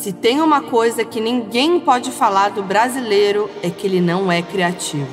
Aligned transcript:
Se 0.00 0.12
tem 0.12 0.40
uma 0.40 0.62
coisa 0.62 1.04
que 1.04 1.20
ninguém 1.20 1.78
pode 1.78 2.10
falar 2.10 2.50
do 2.50 2.62
brasileiro 2.62 3.50
é 3.62 3.70
que 3.70 3.86
ele 3.86 4.00
não 4.00 4.30
é 4.30 4.42
criativo. 4.42 5.06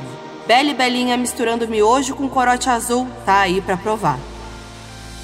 Bela 0.47 0.69
e 0.69 0.73
Belinha 0.73 1.15
misturando 1.15 1.67
miojo 1.67 2.15
com 2.15 2.27
corote 2.27 2.69
azul 2.69 3.07
tá 3.25 3.41
aí 3.41 3.61
para 3.61 3.77
provar. 3.77 4.17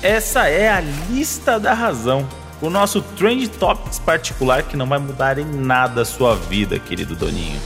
Essa 0.04 0.47
é 0.47 0.70
a 0.70 0.81
lista 1.10 1.60
da 1.60 1.73
razão. 1.73 2.28
O 2.62 2.70
nosso 2.70 3.02
Trend 3.02 3.47
Topics 3.49 3.97
particular 3.97 4.63
que 4.63 4.77
não 4.77 4.86
vai 4.86 4.99
mudar 4.99 5.39
em 5.39 5.45
nada 5.45 6.03
a 6.03 6.05
sua 6.05 6.35
vida, 6.35 6.77
querido 6.77 7.15
Doninho. 7.15 7.59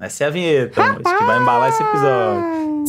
Essa 0.00 0.24
é 0.24 0.26
a 0.26 0.30
vinheta, 0.30 0.82
moço, 0.92 1.16
que 1.18 1.24
vai 1.24 1.38
embalar 1.40 1.68
esse 1.68 1.82
episódio. 1.82 2.84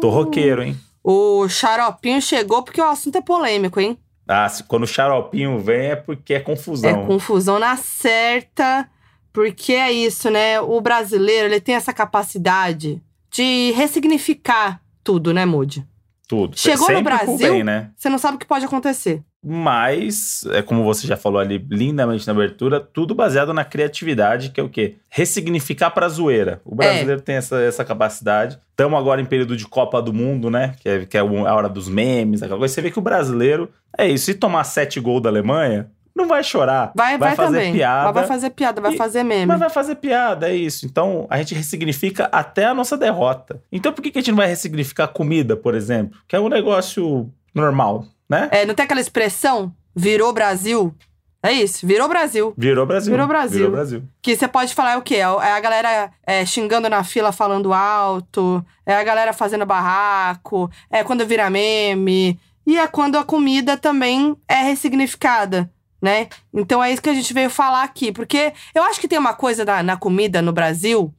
Tô 0.00 0.10
roqueiro, 0.10 0.62
hein? 0.62 0.76
O 1.04 1.48
xaropinho 1.48 2.20
chegou 2.20 2.62
porque 2.62 2.80
o 2.80 2.84
assunto 2.88 3.16
é 3.16 3.20
polêmico, 3.20 3.80
hein? 3.80 3.96
Ah, 4.26 4.48
se- 4.48 4.64
quando 4.64 4.84
o 4.84 4.86
xaropinho 4.86 5.58
vem 5.58 5.90
é 5.90 5.96
porque 5.96 6.34
é 6.34 6.40
confusão. 6.40 6.90
É 6.90 7.06
confusão 7.06 7.58
na 7.58 7.76
certa, 7.76 8.88
porque 9.32 9.72
é 9.74 9.92
isso, 9.92 10.30
né? 10.30 10.60
O 10.60 10.80
brasileiro, 10.80 11.46
ele 11.48 11.60
tem 11.60 11.74
essa 11.74 11.92
capacidade 11.92 13.02
de 13.30 13.72
ressignificar 13.72 14.80
tudo, 15.04 15.32
né, 15.32 15.44
Moody? 15.44 15.86
Tudo. 16.28 16.58
Chegou 16.58 16.88
no 16.88 16.96
Sempre 16.96 17.18
com 17.18 17.36
Brasil? 17.36 17.64
né? 17.64 17.90
Você 17.96 18.08
não 18.08 18.18
sabe 18.18 18.36
o 18.36 18.38
que 18.38 18.46
pode 18.46 18.64
acontecer. 18.64 19.22
Mas, 19.44 20.44
é 20.52 20.62
como 20.62 20.84
você 20.84 21.06
já 21.06 21.16
falou 21.16 21.40
ali 21.40 21.64
lindamente 21.68 22.26
na 22.26 22.32
abertura, 22.32 22.78
tudo 22.80 23.14
baseado 23.14 23.52
na 23.52 23.64
criatividade, 23.64 24.50
que 24.50 24.60
é 24.60 24.62
o 24.62 24.68
quê? 24.68 24.96
Ressignificar 25.10 25.90
pra 25.90 26.08
zoeira. 26.08 26.60
O 26.64 26.74
brasileiro 26.76 27.20
tem 27.20 27.34
essa, 27.34 27.60
essa 27.60 27.84
capacidade. 27.84 28.58
Estamos 28.70 28.98
agora 28.98 29.20
em 29.20 29.24
período 29.24 29.56
de 29.56 29.66
Copa 29.66 30.00
do 30.00 30.12
Mundo, 30.12 30.48
né? 30.48 30.74
Que 30.80 30.88
é, 30.88 31.06
que 31.06 31.16
é 31.16 31.20
a 31.20 31.24
hora 31.24 31.68
dos 31.68 31.88
memes, 31.88 32.42
aquela 32.42 32.58
coisa. 32.58 32.72
Você 32.72 32.80
vê 32.80 32.90
que 32.90 32.98
o 32.98 33.02
brasileiro 33.02 33.68
é 33.98 34.06
isso. 34.08 34.26
Se 34.26 34.34
tomar 34.34 34.62
sete 34.64 35.00
gols 35.00 35.22
da 35.22 35.28
Alemanha, 35.28 35.90
não 36.14 36.28
vai 36.28 36.44
chorar. 36.44 36.92
Vai, 36.94 37.18
vai, 37.18 37.34
fazer 37.34 37.56
também. 37.56 37.72
piada. 37.72 38.12
Vai 38.12 38.26
fazer 38.26 38.50
piada, 38.50 38.80
vai 38.80 38.94
E- 38.94 38.96
fazer 38.96 39.24
meme. 39.24 39.46
Mas 39.46 39.58
vai 39.58 39.70
fazer 39.70 39.96
piada, 39.96 40.48
é 40.48 40.54
isso. 40.54 40.86
Então, 40.86 41.26
a 41.28 41.38
gente 41.38 41.54
ressignifica 41.54 42.28
até 42.30 42.66
a 42.66 42.74
nossa 42.74 42.96
derrota. 42.96 43.60
Então, 43.72 43.92
por 43.92 44.02
que, 44.02 44.10
que 44.10 44.18
a 44.18 44.20
gente 44.20 44.30
não 44.30 44.36
vai 44.38 44.46
ressignificar 44.46 45.08
comida, 45.08 45.56
por 45.56 45.74
exemplo? 45.74 46.18
Que 46.28 46.36
é 46.36 46.40
um 46.40 46.48
negócio 46.48 47.28
normal, 47.54 48.06
né? 48.32 48.48
É, 48.50 48.64
não 48.64 48.74
tem 48.74 48.84
aquela 48.84 49.00
expressão? 49.00 49.74
Virou 49.94 50.32
Brasil? 50.32 50.94
É 51.42 51.52
isso, 51.52 51.86
virou 51.86 52.08
Brasil. 52.08 52.54
Virou 52.56 52.86
Brasil. 52.86 53.10
Virou 53.10 53.26
Brasil. 53.26 53.58
Virou 53.58 53.72
Brasil. 53.72 54.02
Que 54.22 54.34
você 54.34 54.48
pode 54.48 54.74
falar 54.74 54.92
é 54.92 54.96
o 54.96 55.02
quê? 55.02 55.16
É 55.16 55.52
a 55.52 55.60
galera 55.60 56.10
é, 56.26 56.46
xingando 56.46 56.88
na 56.88 57.04
fila 57.04 57.30
falando 57.30 57.74
alto, 57.74 58.64
é 58.86 58.94
a 58.94 59.04
galera 59.04 59.32
fazendo 59.34 59.66
barraco, 59.66 60.70
é 60.88 61.04
quando 61.04 61.26
vira 61.26 61.50
meme, 61.50 62.40
e 62.66 62.78
é 62.78 62.86
quando 62.86 63.18
a 63.18 63.24
comida 63.24 63.76
também 63.76 64.34
é 64.48 64.62
ressignificada, 64.62 65.70
né? 66.00 66.28
Então 66.54 66.82
é 66.82 66.90
isso 66.90 67.02
que 67.02 67.10
a 67.10 67.14
gente 67.14 67.34
veio 67.34 67.50
falar 67.50 67.82
aqui, 67.82 68.12
porque 68.12 68.52
eu 68.74 68.82
acho 68.84 69.00
que 69.00 69.08
tem 69.08 69.18
uma 69.18 69.34
coisa 69.34 69.64
na, 69.64 69.82
na 69.82 69.96
comida 69.96 70.40
no 70.40 70.52
Brasil 70.52 71.12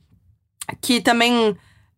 que 0.82 1.02
também, 1.02 1.56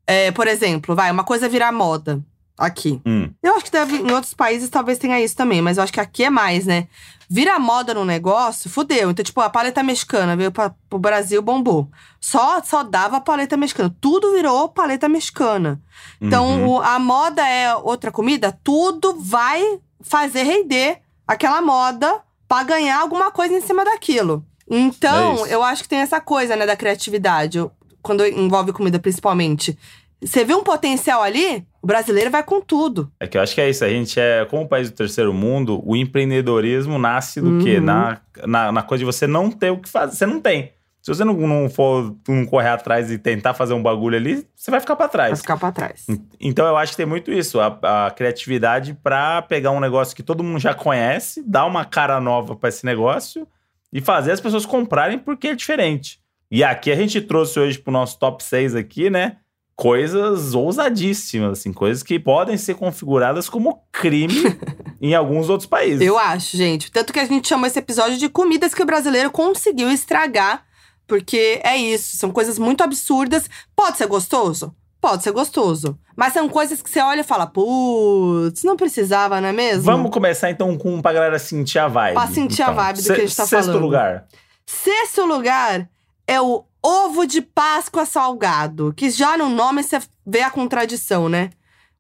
é, 0.08 0.32
por 0.32 0.48
exemplo, 0.48 0.96
vai, 0.96 1.12
uma 1.12 1.24
coisa 1.24 1.48
virar 1.48 1.72
moda 1.72 2.22
aqui. 2.58 3.02
Hum. 3.06 3.30
Eu 3.44 3.56
acho 3.56 3.66
que 3.66 3.72
deve, 3.72 3.98
em 3.98 4.12
outros 4.12 4.34
países 4.34 4.70
talvez 4.70 4.98
tenha 4.98 5.20
isso 5.22 5.36
também, 5.36 5.62
mas 5.62 5.78
eu 5.78 5.84
acho 5.84 5.94
que 5.94 6.00
aqui 6.00 6.24
é 6.24 6.30
mais, 6.30 6.66
né? 6.66 6.88
Vira 7.30 7.58
moda 7.58 7.94
no 7.94 8.06
negócio, 8.06 8.70
fudeu. 8.70 9.10
Então, 9.10 9.26
tipo, 9.26 9.42
a 9.42 9.50
paleta 9.50 9.82
mexicana 9.82 10.36
veio 10.36 10.52
pra, 10.52 10.74
pro 10.90 11.00
Brasil, 11.00 11.42
bombou. 11.42 11.90
Só, 12.22 12.62
só 12.64 12.84
dava 12.84 13.20
paleta 13.20 13.58
mexicana. 13.58 13.94
Tudo 14.00 14.32
virou 14.34 14.70
paleta 14.70 15.10
mexicana. 15.10 15.82
Então, 16.22 16.46
Uhum. 16.48 16.68
o- 16.74 16.82
a 16.82 17.00
moda 17.00 17.42
é 17.48 17.76
outra 17.76 18.12
comida, 18.12 18.58
tudo 18.64 19.16
vai 19.20 19.80
fazer 20.02 20.44
render 20.44 21.00
aquela 21.28 21.62
moda 21.62 22.22
pra 22.48 22.62
ganhar 22.62 23.00
alguma 23.02 23.32
coisa 23.32 23.56
em 23.56 23.62
cima 23.62 23.84
daquilo. 23.84 24.46
É 24.70 24.78
Então, 24.78 25.34
isso. 25.34 25.46
eu 25.48 25.64
acho 25.64 25.82
que 25.82 25.90
tem 25.90 26.00
essa 26.00 26.22
coisa, 26.22 26.56
né, 26.56 26.66
da 26.68 26.76
criatividade, 26.76 27.58
quando 28.04 28.24
envolve 28.26 28.72
comida 28.72 29.00
principalmente. 29.00 29.76
Você 30.24 30.46
vê 30.46 30.54
um 30.54 30.64
potencial 30.64 31.24
ali, 31.24 31.66
o 31.86 31.88
brasileiro 31.88 32.32
vai 32.32 32.42
com 32.42 32.60
tudo. 32.60 33.12
É 33.20 33.28
que 33.28 33.38
eu 33.38 33.42
acho 33.44 33.54
que 33.54 33.62
é 33.62 33.70
isso. 33.70 33.86
A 33.86 33.90
gente 33.90 34.20
é, 34.20 34.44
como 34.46 34.68
país 34.68 34.90
do 34.90 34.96
terceiro 34.96 35.32
mundo, 35.32 35.80
o 35.86 35.96
empreendedorismo 35.96 36.98
nasce 36.98 37.40
do 37.40 37.64
quê? 37.64 37.78
Uhum. 37.78 37.84
Na, 37.84 38.18
na, 38.48 38.72
na 38.72 38.82
coisa 38.82 39.02
de 39.02 39.06
você 39.06 39.28
não 39.28 39.52
ter 39.52 39.70
o 39.70 39.78
que 39.78 39.88
fazer. 39.88 40.16
Você 40.16 40.26
não 40.26 40.42
tem. 40.42 40.72
Se 41.00 41.14
você 41.14 41.24
não, 41.24 41.36
não 41.36 41.70
for 41.70 42.16
não 42.28 42.44
correr 42.44 42.70
atrás 42.70 43.12
e 43.12 43.20
tentar 43.20 43.54
fazer 43.54 43.76
um 43.76 43.84
bagulho 43.84 44.18
ali, 44.18 44.48
você 44.56 44.72
vai 44.72 44.80
ficar 44.80 44.96
pra 44.96 45.06
Vai 45.06 45.12
trás. 45.12 45.42
ficar 45.42 45.58
pra 45.58 45.72
trás. 45.72 46.08
Então 46.42 46.66
eu 46.66 46.76
acho 46.76 46.94
que 46.94 46.98
tem 46.98 47.06
muito 47.06 47.32
isso, 47.32 47.60
a, 47.60 48.08
a 48.08 48.10
criatividade 48.10 48.98
pra 49.04 49.44
pegar 49.44 49.70
um 49.70 49.80
negócio 49.80 50.16
que 50.16 50.24
todo 50.24 50.44
mundo 50.44 50.58
já 50.60 50.74
conhece, 50.74 51.44
dar 51.46 51.68
uma 51.68 51.86
cara 51.86 52.20
nova 52.20 52.56
pra 52.56 52.70
esse 52.70 52.84
negócio 52.84 53.48
e 53.94 54.02
fazer 54.02 54.32
as 54.32 54.42
pessoas 54.42 54.66
comprarem 54.66 55.20
porque 55.20 55.50
é 55.50 55.56
diferente. 55.56 56.20
E 56.50 56.64
aqui 56.64 56.92
a 56.92 56.96
gente 56.96 57.22
trouxe 57.22 57.60
hoje 57.60 57.78
pro 57.78 57.94
nosso 57.94 58.18
top 58.18 58.44
6 58.44 58.74
aqui, 58.74 59.08
né? 59.12 59.38
Coisas 59.76 60.54
ousadíssimas, 60.54 61.60
assim, 61.60 61.74
coisas 61.74 62.02
que 62.02 62.18
podem 62.18 62.58
ser 62.58 62.76
configuradas 62.76 63.50
como 63.50 63.84
crime 63.92 64.58
em 65.02 65.14
alguns 65.14 65.50
outros 65.50 65.68
países. 65.68 66.02
Eu 66.02 66.18
acho, 66.18 66.56
gente. 66.56 66.92
Tanto 66.92 67.12
que 67.12 67.20
a 67.20 67.26
gente 67.26 67.48
chamou 67.48 67.68
esse 67.68 67.80
episódio 67.80 68.18
de 68.18 68.30
comidas 68.30 68.74
que 68.74 68.82
o 68.82 68.86
brasileiro 68.86 69.30
conseguiu 69.30 69.92
estragar. 69.92 70.64
Porque 71.08 71.62
é 71.64 71.78
isso, 71.78 72.18
são 72.18 72.32
coisas 72.32 72.58
muito 72.58 72.84
absurdas. 72.84 73.50
Pode 73.76 73.98
ser 73.98 74.08
gostoso? 74.08 74.74
Pode 75.00 75.24
ser 75.24 75.32
gostoso. 75.32 76.00
Mas 76.16 76.34
são 76.34 76.50
coisas 76.50 76.82
que 76.82 76.90
você 76.90 77.00
olha 77.00 77.20
e 77.20 77.24
fala, 77.24 77.46
putz, 77.46 78.64
não 78.64 78.76
precisava, 78.76 79.40
não 79.40 79.50
é 79.50 79.54
mesmo? 79.54 79.84
Vamos 79.84 80.10
começar 80.10 80.50
então 80.50 80.76
com 80.78 81.02
pra 81.02 81.14
galera 81.14 81.38
sentir 81.38 81.78
a 81.78 81.88
vibe. 81.88 82.16
Pra 82.16 82.28
sentir 82.28 82.64
a 82.64 82.66
então. 82.72 82.76
vibe 82.76 83.02
do 83.02 83.04
que 83.04 83.12
a 83.12 83.26
gente 83.26 83.36
tá 83.36 83.46
Sexto 83.46 83.66
falando. 83.68 83.82
lugar. 83.84 84.26
Sexto 84.66 85.26
lugar 85.26 85.88
é 86.26 86.42
o 86.42 86.64
ovo 86.86 87.26
de 87.26 87.42
Páscoa 87.42 88.06
salgado. 88.06 88.94
Que 88.96 89.10
já 89.10 89.38
no 89.38 89.50
nome 89.50 89.84
você 89.84 90.00
vê 90.26 90.42
a 90.42 90.50
contradição, 90.50 91.28
né? 91.30 91.50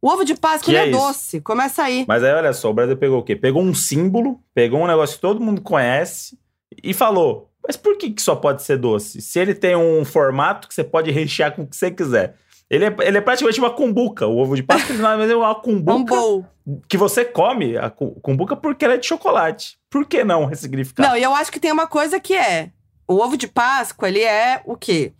O 0.01 0.07
ovo 0.09 0.23
de 0.23 0.35
Páscoa 0.35 0.73
é 0.73 0.87
é, 0.89 0.91
doce. 0.91 1.41
Começa 1.41 1.83
aí. 1.83 2.05
Mas 2.07 2.23
aí, 2.23 2.31
olha 2.33 2.53
só, 2.53 2.69
o 2.69 2.73
Brasil 2.73 2.95
pegou 2.95 3.19
o 3.19 3.23
quê? 3.23 3.35
Pegou 3.35 3.61
um 3.63 3.73
símbolo, 3.73 4.39
pegou 4.53 4.79
um 4.81 4.87
negócio 4.87 5.15
que 5.15 5.21
todo 5.21 5.41
mundo 5.41 5.61
conhece 5.61 6.37
e 6.83 6.93
falou: 6.93 7.49
mas 7.65 7.75
por 7.75 7.97
que, 7.97 8.11
que 8.11 8.21
só 8.21 8.35
pode 8.35 8.61
ser 8.61 8.77
doce? 8.77 9.21
Se 9.21 9.39
ele 9.39 9.55
tem 9.55 9.75
um 9.75 10.05
formato 10.05 10.67
que 10.67 10.73
você 10.75 10.83
pode 10.83 11.09
rechear 11.11 11.55
com 11.55 11.63
o 11.63 11.67
que 11.67 11.75
você 11.75 11.89
quiser. 11.89 12.35
Ele 12.67 12.85
é, 12.85 12.95
ele 13.01 13.17
é 13.19 13.21
praticamente 13.21 13.59
uma 13.59 13.69
cumbuca. 13.69 14.25
O 14.25 14.37
ovo 14.39 14.55
de 14.55 14.63
Páscoa 14.63 14.95
mais 14.97 15.29
é 15.29 15.35
uma 15.35 15.51
um 15.57 15.61
cumbuca 15.61 16.15
bowl. 16.15 16.45
que 16.89 16.97
você 16.97 17.23
come 17.23 17.77
a 17.77 17.91
cu- 17.91 18.19
cumbuca 18.21 18.55
porque 18.55 18.83
ela 18.85 18.95
é 18.95 18.97
de 18.97 19.05
chocolate. 19.05 19.77
Por 19.89 20.03
que 20.05 20.23
não 20.23 20.45
ressignificar? 20.45 21.03
Não, 21.07 21.15
e 21.15 21.21
eu 21.21 21.33
acho 21.35 21.51
que 21.51 21.59
tem 21.59 21.71
uma 21.71 21.85
coisa 21.85 22.19
que 22.19 22.33
é. 22.35 22.71
O 23.07 23.15
ovo 23.15 23.37
de 23.37 23.47
Páscoa, 23.47 24.07
ele 24.07 24.21
é 24.21 24.61
o 24.65 24.75
quê? 24.75 25.13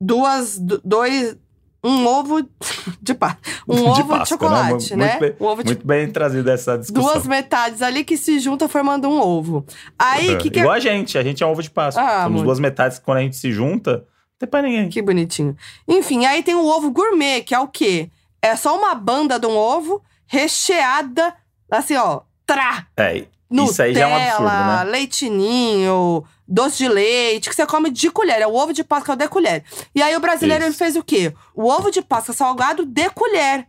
Duas, 0.00 0.58
do- 0.58 0.80
dois, 0.84 1.36
um 1.84 2.06
ovo 2.06 2.42
de 3.00 3.14
Páscoa. 3.14 3.40
Um 3.68 3.74
De 3.76 3.82
ovo 3.82 3.92
de 3.94 4.04
Páscoa, 4.04 4.26
chocolate, 4.26 4.96
né? 4.96 5.04
né? 5.04 5.10
Muito 5.10 5.20
bem- 5.20 5.36
um 5.40 5.50
ovo 5.50 5.62
de 5.62 5.68
Muito 5.74 5.86
bem 5.86 6.10
trazida 6.10 6.52
essa 6.52 6.76
discussão. 6.78 7.12
duas 7.12 7.26
metades 7.26 7.82
ali 7.82 8.04
que 8.04 8.16
se 8.16 8.38
juntam 8.38 8.68
formando 8.68 9.08
um 9.08 9.20
ovo. 9.20 9.64
Aí, 9.98 10.34
o 10.34 10.38
que 10.38 10.50
que 10.50 10.58
é 10.58 10.62
Igual 10.62 10.74
a 10.76 10.80
gente, 10.80 11.16
a 11.18 11.22
gente 11.22 11.42
é 11.42 11.46
um 11.46 11.50
ovo 11.50 11.62
de 11.62 11.70
Páscoa. 11.70 12.02
Ah, 12.02 12.22
Somos 12.24 12.40
amor. 12.40 12.44
duas 12.44 12.58
metades 12.60 12.98
que 12.98 13.04
quando 13.04 13.18
a 13.18 13.22
gente 13.22 13.36
se 13.36 13.50
junta, 13.52 13.98
não 13.98 14.04
tem 14.38 14.48
pra 14.48 14.62
ninguém. 14.62 14.88
Que 14.88 15.00
bonitinho. 15.02 15.56
Enfim, 15.88 16.24
aí 16.26 16.42
tem 16.42 16.54
o 16.54 16.64
ovo 16.66 16.90
gourmet, 16.90 17.42
que 17.42 17.54
é 17.54 17.58
o 17.58 17.68
quê? 17.68 18.10
É 18.42 18.54
só 18.56 18.78
uma 18.78 18.94
banda 18.94 19.38
de 19.40 19.46
um 19.46 19.56
ovo 19.56 20.02
recheada, 20.26 21.34
assim, 21.70 21.96
ó, 21.96 22.20
trá! 22.46 22.86
É, 22.96 23.24
Nutella, 23.48 23.70
isso 23.70 23.82
aí 23.82 23.94
já 23.94 24.00
é 24.00 24.06
um 24.06 24.16
absurdo, 24.16 24.84
né? 24.84 24.84
leitinho, 24.90 26.24
doce 26.46 26.78
de 26.78 26.88
leite, 26.88 27.48
que 27.48 27.54
você 27.54 27.66
come 27.66 27.90
de 27.90 28.10
colher. 28.10 28.40
É 28.40 28.46
o 28.46 28.54
ovo 28.54 28.72
de 28.72 28.82
Páscoa 28.84 29.16
de 29.16 29.28
colher. 29.28 29.64
E 29.94 30.02
aí 30.02 30.16
o 30.16 30.20
brasileiro 30.20 30.62
Isso. 30.64 30.70
ele 30.70 30.76
fez 30.76 30.96
o 30.96 31.02
quê? 31.04 31.32
O 31.54 31.68
ovo 31.68 31.90
de 31.90 32.02
Páscoa 32.02 32.34
salgado 32.34 32.84
de 32.84 33.08
colher. 33.10 33.66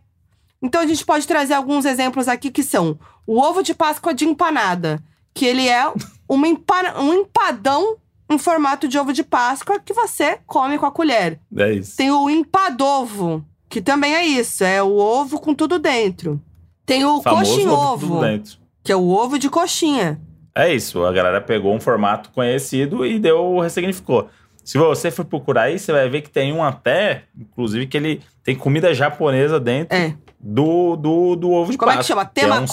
Então 0.60 0.80
a 0.80 0.86
gente 0.86 1.04
pode 1.04 1.26
trazer 1.26 1.54
alguns 1.54 1.84
exemplos 1.84 2.26
aqui 2.28 2.50
que 2.50 2.62
são 2.62 2.98
o 3.26 3.40
ovo 3.40 3.62
de 3.62 3.74
Páscoa 3.74 4.12
de 4.12 4.24
empanada, 4.24 5.00
que 5.32 5.44
ele 5.46 5.68
é 5.68 5.84
uma 6.28 6.48
empa- 6.48 6.98
um 7.00 7.12
empadão 7.14 7.96
em 8.28 8.36
formato 8.38 8.88
de 8.88 8.98
ovo 8.98 9.12
de 9.12 9.22
Páscoa 9.22 9.78
que 9.78 9.92
você 9.94 10.38
come 10.46 10.76
com 10.78 10.86
a 10.86 10.90
colher. 10.90 11.38
É 11.56 11.72
isso. 11.72 11.96
Tem 11.96 12.10
o 12.10 12.28
empadovo, 12.28 13.44
que 13.68 13.80
também 13.80 14.14
é 14.14 14.26
isso, 14.26 14.64
é 14.64 14.82
o 14.82 14.96
ovo 14.96 15.38
com 15.40 15.54
tudo 15.54 15.78
dentro. 15.78 16.40
Tem 16.84 17.04
o 17.04 17.22
Famoso 17.22 17.50
coxinha 17.52 17.72
ovo 17.72 18.00
tudo 18.00 18.14
ovo, 18.16 18.24
dentro. 18.26 18.58
Que 18.82 18.92
é 18.92 18.96
o 18.96 19.08
ovo 19.08 19.38
de 19.38 19.48
coxinha. 19.50 20.20
É 20.54 20.72
isso, 20.74 21.04
a 21.04 21.12
galera 21.12 21.40
pegou 21.40 21.74
um 21.74 21.80
formato 21.80 22.30
conhecido 22.30 23.06
e 23.06 23.18
deu, 23.18 23.58
ressignificou. 23.60 24.28
Se 24.64 24.76
você 24.76 25.10
for 25.10 25.24
procurar 25.24 25.62
aí, 25.62 25.78
você 25.78 25.92
vai 25.92 26.08
ver 26.08 26.20
que 26.22 26.30
tem 26.30 26.52
um 26.52 26.62
até, 26.62 27.22
inclusive, 27.38 27.86
que 27.86 27.96
ele 27.96 28.20
tem 28.42 28.54
comida 28.56 28.92
japonesa 28.92 29.58
dentro 29.58 29.96
É. 29.96 30.14
do, 30.38 30.96
do, 30.96 31.36
do 31.36 31.50
ovo 31.52 31.70
de 31.72 31.78
Como 31.78 31.90
é 31.92 31.96
que 31.96 32.02
chama? 32.02 32.22
é 32.22 32.60
um 32.60 32.66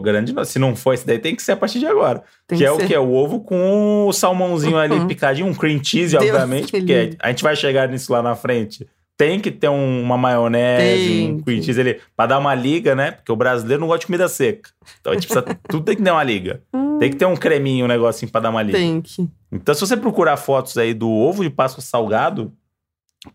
grande. 0.00 0.32
Se 0.46 0.58
não 0.58 0.74
for 0.76 0.94
esse 0.94 1.06
daí, 1.06 1.18
tem 1.18 1.34
que 1.34 1.42
ser 1.42 1.52
a 1.52 1.56
partir 1.56 1.78
de 1.78 1.86
agora. 1.86 2.22
Tem 2.46 2.58
que 2.58 2.64
é 2.64 2.68
ser. 2.74 2.84
o 2.84 2.86
que? 2.86 2.96
O 2.96 3.12
ovo 3.12 3.40
com 3.40 4.06
o 4.06 4.12
salmãozinho 4.12 4.76
ali 4.78 4.94
Uhum. 4.94 5.06
picadinho, 5.06 5.46
um 5.46 5.54
cream 5.54 5.82
cheese, 5.82 6.16
Deus 6.16 6.30
obviamente, 6.30 6.72
me 6.72 6.80
porque 6.80 7.16
a 7.18 7.28
gente 7.28 7.42
vai 7.42 7.56
chegar 7.56 7.88
nisso 7.88 8.12
lá 8.12 8.22
na 8.22 8.34
frente. 8.34 8.86
Tem 9.16 9.40
que 9.40 9.50
ter 9.50 9.68
um- 9.70 10.02
uma 10.02 10.18
maionese, 10.18 11.08
Tem 11.08 11.32
um 11.32 11.40
cream 11.40 11.62
cheese 11.62 11.80
ali, 11.80 12.00
pra 12.14 12.26
dar 12.26 12.38
uma 12.38 12.54
liga, 12.54 12.94
né? 12.94 13.12
Porque 13.12 13.32
o 13.32 13.36
brasileiro 13.36 13.80
não 13.80 13.86
gosta 13.86 14.00
de 14.00 14.06
comida 14.06 14.28
seca. 14.28 14.70
Então 15.00 15.12
a 15.12 15.16
gente 15.16 15.26
precisa. 15.26 15.58
tudo 15.68 15.84
tem 15.84 15.96
que 15.96 16.02
ter 16.02 16.10
uma 16.10 16.22
liga. 16.22 16.62
Tem 16.98 17.10
que 17.10 17.16
ter 17.16 17.24
um 17.24 17.36
creminho, 17.36 17.86
um 17.86 17.88
negocinho 17.88 18.30
pra 18.30 18.40
dar 18.42 18.50
uma 18.50 18.62
liga. 18.62 18.76
Tem 18.78 19.00
que. 19.00 19.26
Então, 19.50 19.74
se 19.74 19.80
você 19.80 19.96
procurar 19.96 20.36
fotos 20.36 20.76
aí 20.76 20.92
do 20.92 21.10
ovo 21.10 21.42
de 21.42 21.48
Páscoa 21.50 21.82
salgado, 21.82 22.52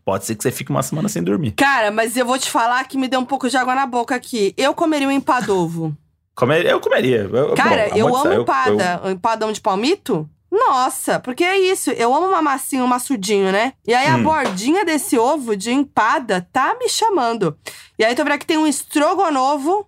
pode 0.06 0.26
ser 0.26 0.36
que 0.36 0.44
você 0.44 0.52
fique 0.52 0.70
uma 0.70 0.84
semana 0.84 1.10
sem 1.10 1.24
dormir. 1.24 1.52
Cara, 1.52 1.90
mas 1.90 2.16
eu 2.16 2.26
vou 2.26 2.38
te 2.38 2.50
falar 2.50 2.84
que 2.88 2.98
me 2.98 3.08
deu 3.08 3.20
um 3.20 3.26
pouco 3.26 3.50
de 3.50 3.58
água 3.58 3.74
na 3.74 3.88
boca 3.88 4.14
aqui. 4.16 4.54
Eu 4.58 4.74
comeria 4.76 5.08
um 5.08 5.12
empadovo. 5.12 5.96
Comer- 6.36 6.66
eu 6.66 6.80
comeria. 6.80 7.30
Eu- 7.32 7.54
Cara, 7.56 7.90
bom, 7.90 7.96
eu 7.98 8.16
amo 8.16 8.34
eu- 8.34 8.42
empada. 8.44 9.02
Um 9.04 9.10
empadão 9.12 9.52
de 9.52 9.60
palmito? 9.62 10.30
Nossa, 10.72 11.20
porque 11.20 11.44
é 11.44 11.58
isso. 11.60 11.92
Eu 11.92 12.16
amo 12.16 12.28
uma 12.30 12.42
massinha, 12.42 12.82
um 12.84 12.88
maçudinho, 12.88 13.52
né? 13.52 13.74
E 13.86 13.94
aí 13.94 14.08
a 14.08 14.16
Hum. 14.16 14.24
bordinha 14.24 14.86
desse 14.86 15.18
ovo 15.20 15.54
de 15.56 15.70
empada 15.72 16.48
tá 16.54 16.76
me 16.80 16.88
chamando. 16.88 17.58
E 18.00 18.06
aí 18.06 18.16
tu 18.16 18.24
vê 18.24 18.38
que 18.38 18.46
tem 18.46 18.58
um 18.58 18.66
estrogonovo. 18.66 19.86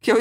Que 0.00 0.12
eu, 0.12 0.18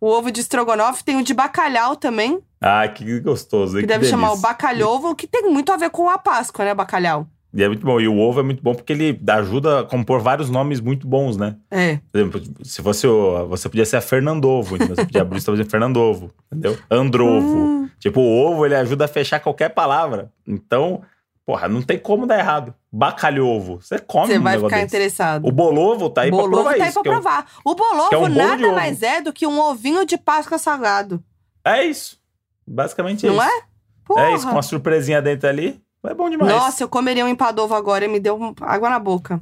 o 0.00 0.08
ovo 0.08 0.30
de 0.30 0.40
estrogonofe 0.40 1.02
tem 1.02 1.16
o 1.16 1.22
de 1.22 1.34
bacalhau 1.34 1.96
também, 1.96 2.38
Ah, 2.60 2.86
que 2.86 3.18
gostoso. 3.20 3.74
que, 3.74 3.80
que 3.80 3.86
deve 3.86 4.04
chamar 4.06 4.28
o 4.28 4.30
delícia. 4.36 4.48
bacalhovo, 4.48 5.16
que 5.16 5.26
tem 5.26 5.50
muito 5.50 5.72
a 5.72 5.76
ver 5.76 5.90
com 5.90 6.08
a 6.08 6.16
Páscoa, 6.16 6.64
né, 6.64 6.72
bacalhau? 6.74 7.26
E 7.56 7.62
é 7.62 7.68
muito 7.68 7.86
bom. 7.86 7.98
E 7.98 8.06
o 8.06 8.18
ovo 8.18 8.40
é 8.40 8.42
muito 8.42 8.62
bom 8.62 8.74
porque 8.74 8.92
ele 8.92 9.18
ajuda 9.28 9.80
a 9.80 9.84
compor 9.84 10.20
vários 10.20 10.50
nomes 10.50 10.78
muito 10.80 11.08
bons, 11.08 11.36
né? 11.38 11.56
É. 11.70 11.98
Por 12.12 12.18
exemplo, 12.18 12.42
se 12.62 12.82
fosse 12.82 13.06
o. 13.06 13.46
Você 13.48 13.68
podia 13.68 13.86
ser 13.86 13.96
a 13.96 14.00
Fernandovo, 14.02 14.76
então 14.76 14.88
você 14.88 15.04
podia 15.04 15.22
abrir 15.22 15.42
talvez 15.42 15.66
Fernandovo, 15.68 16.30
entendeu? 16.52 16.76
Androvo. 16.90 17.56
Hum, 17.56 17.90
Tipo, 17.98 18.20
o 18.20 18.46
ovo 18.46 18.66
ele 18.66 18.74
ajuda 18.74 19.06
a 19.06 19.08
fechar 19.08 19.40
qualquer 19.40 19.70
palavra. 19.70 20.30
Então, 20.46 21.00
porra, 21.46 21.66
não 21.66 21.80
tem 21.80 21.98
como 21.98 22.26
dar 22.26 22.38
errado. 22.38 22.74
Bacalhovo. 22.92 23.80
Você 23.80 23.98
come 23.98 24.34
Você 24.34 24.38
vai 24.38 24.56
ficar 24.58 24.68
desse. 24.76 24.84
interessado. 24.84 25.46
O 25.46 25.50
bolovo 25.52 26.10
tá 26.10 26.22
aí 26.22 26.30
bolovo 26.30 26.48
pra 26.50 26.56
provar 26.62 26.76
tá 26.76 26.84
aí 26.84 26.90
isso. 26.90 26.94
pra 26.94 27.02
que 27.02 27.08
é 27.08 27.10
um- 27.10 27.14
provar. 27.14 27.46
O 27.64 27.74
bolovo 27.74 28.14
é 28.14 28.18
um 28.18 28.28
nada 28.28 28.72
mais 28.72 29.02
é 29.02 29.20
do 29.22 29.32
que 29.32 29.46
um 29.46 29.58
ovinho 29.58 30.04
de 30.04 30.18
Páscoa 30.18 30.58
salgado. 30.58 31.22
É 31.64 31.84
isso. 31.84 32.18
Basicamente 32.66 33.26
Não 33.26 33.34
isso. 33.36 33.42
é? 33.44 33.62
Porra. 34.04 34.22
É 34.26 34.34
isso, 34.34 34.46
com 34.46 34.52
uma 34.52 34.62
surpresinha 34.62 35.22
dentro 35.22 35.48
ali. 35.48 35.80
É 36.04 36.14
bom 36.14 36.30
demais. 36.30 36.52
Nossa, 36.52 36.82
eu 36.84 36.88
comeria 36.88 37.24
um 37.24 37.28
empadovo 37.28 37.74
agora 37.74 38.04
e 38.04 38.08
me 38.08 38.20
deu 38.20 38.36
um- 38.40 38.54
água 38.60 38.88
na 38.90 38.98
boca. 38.98 39.40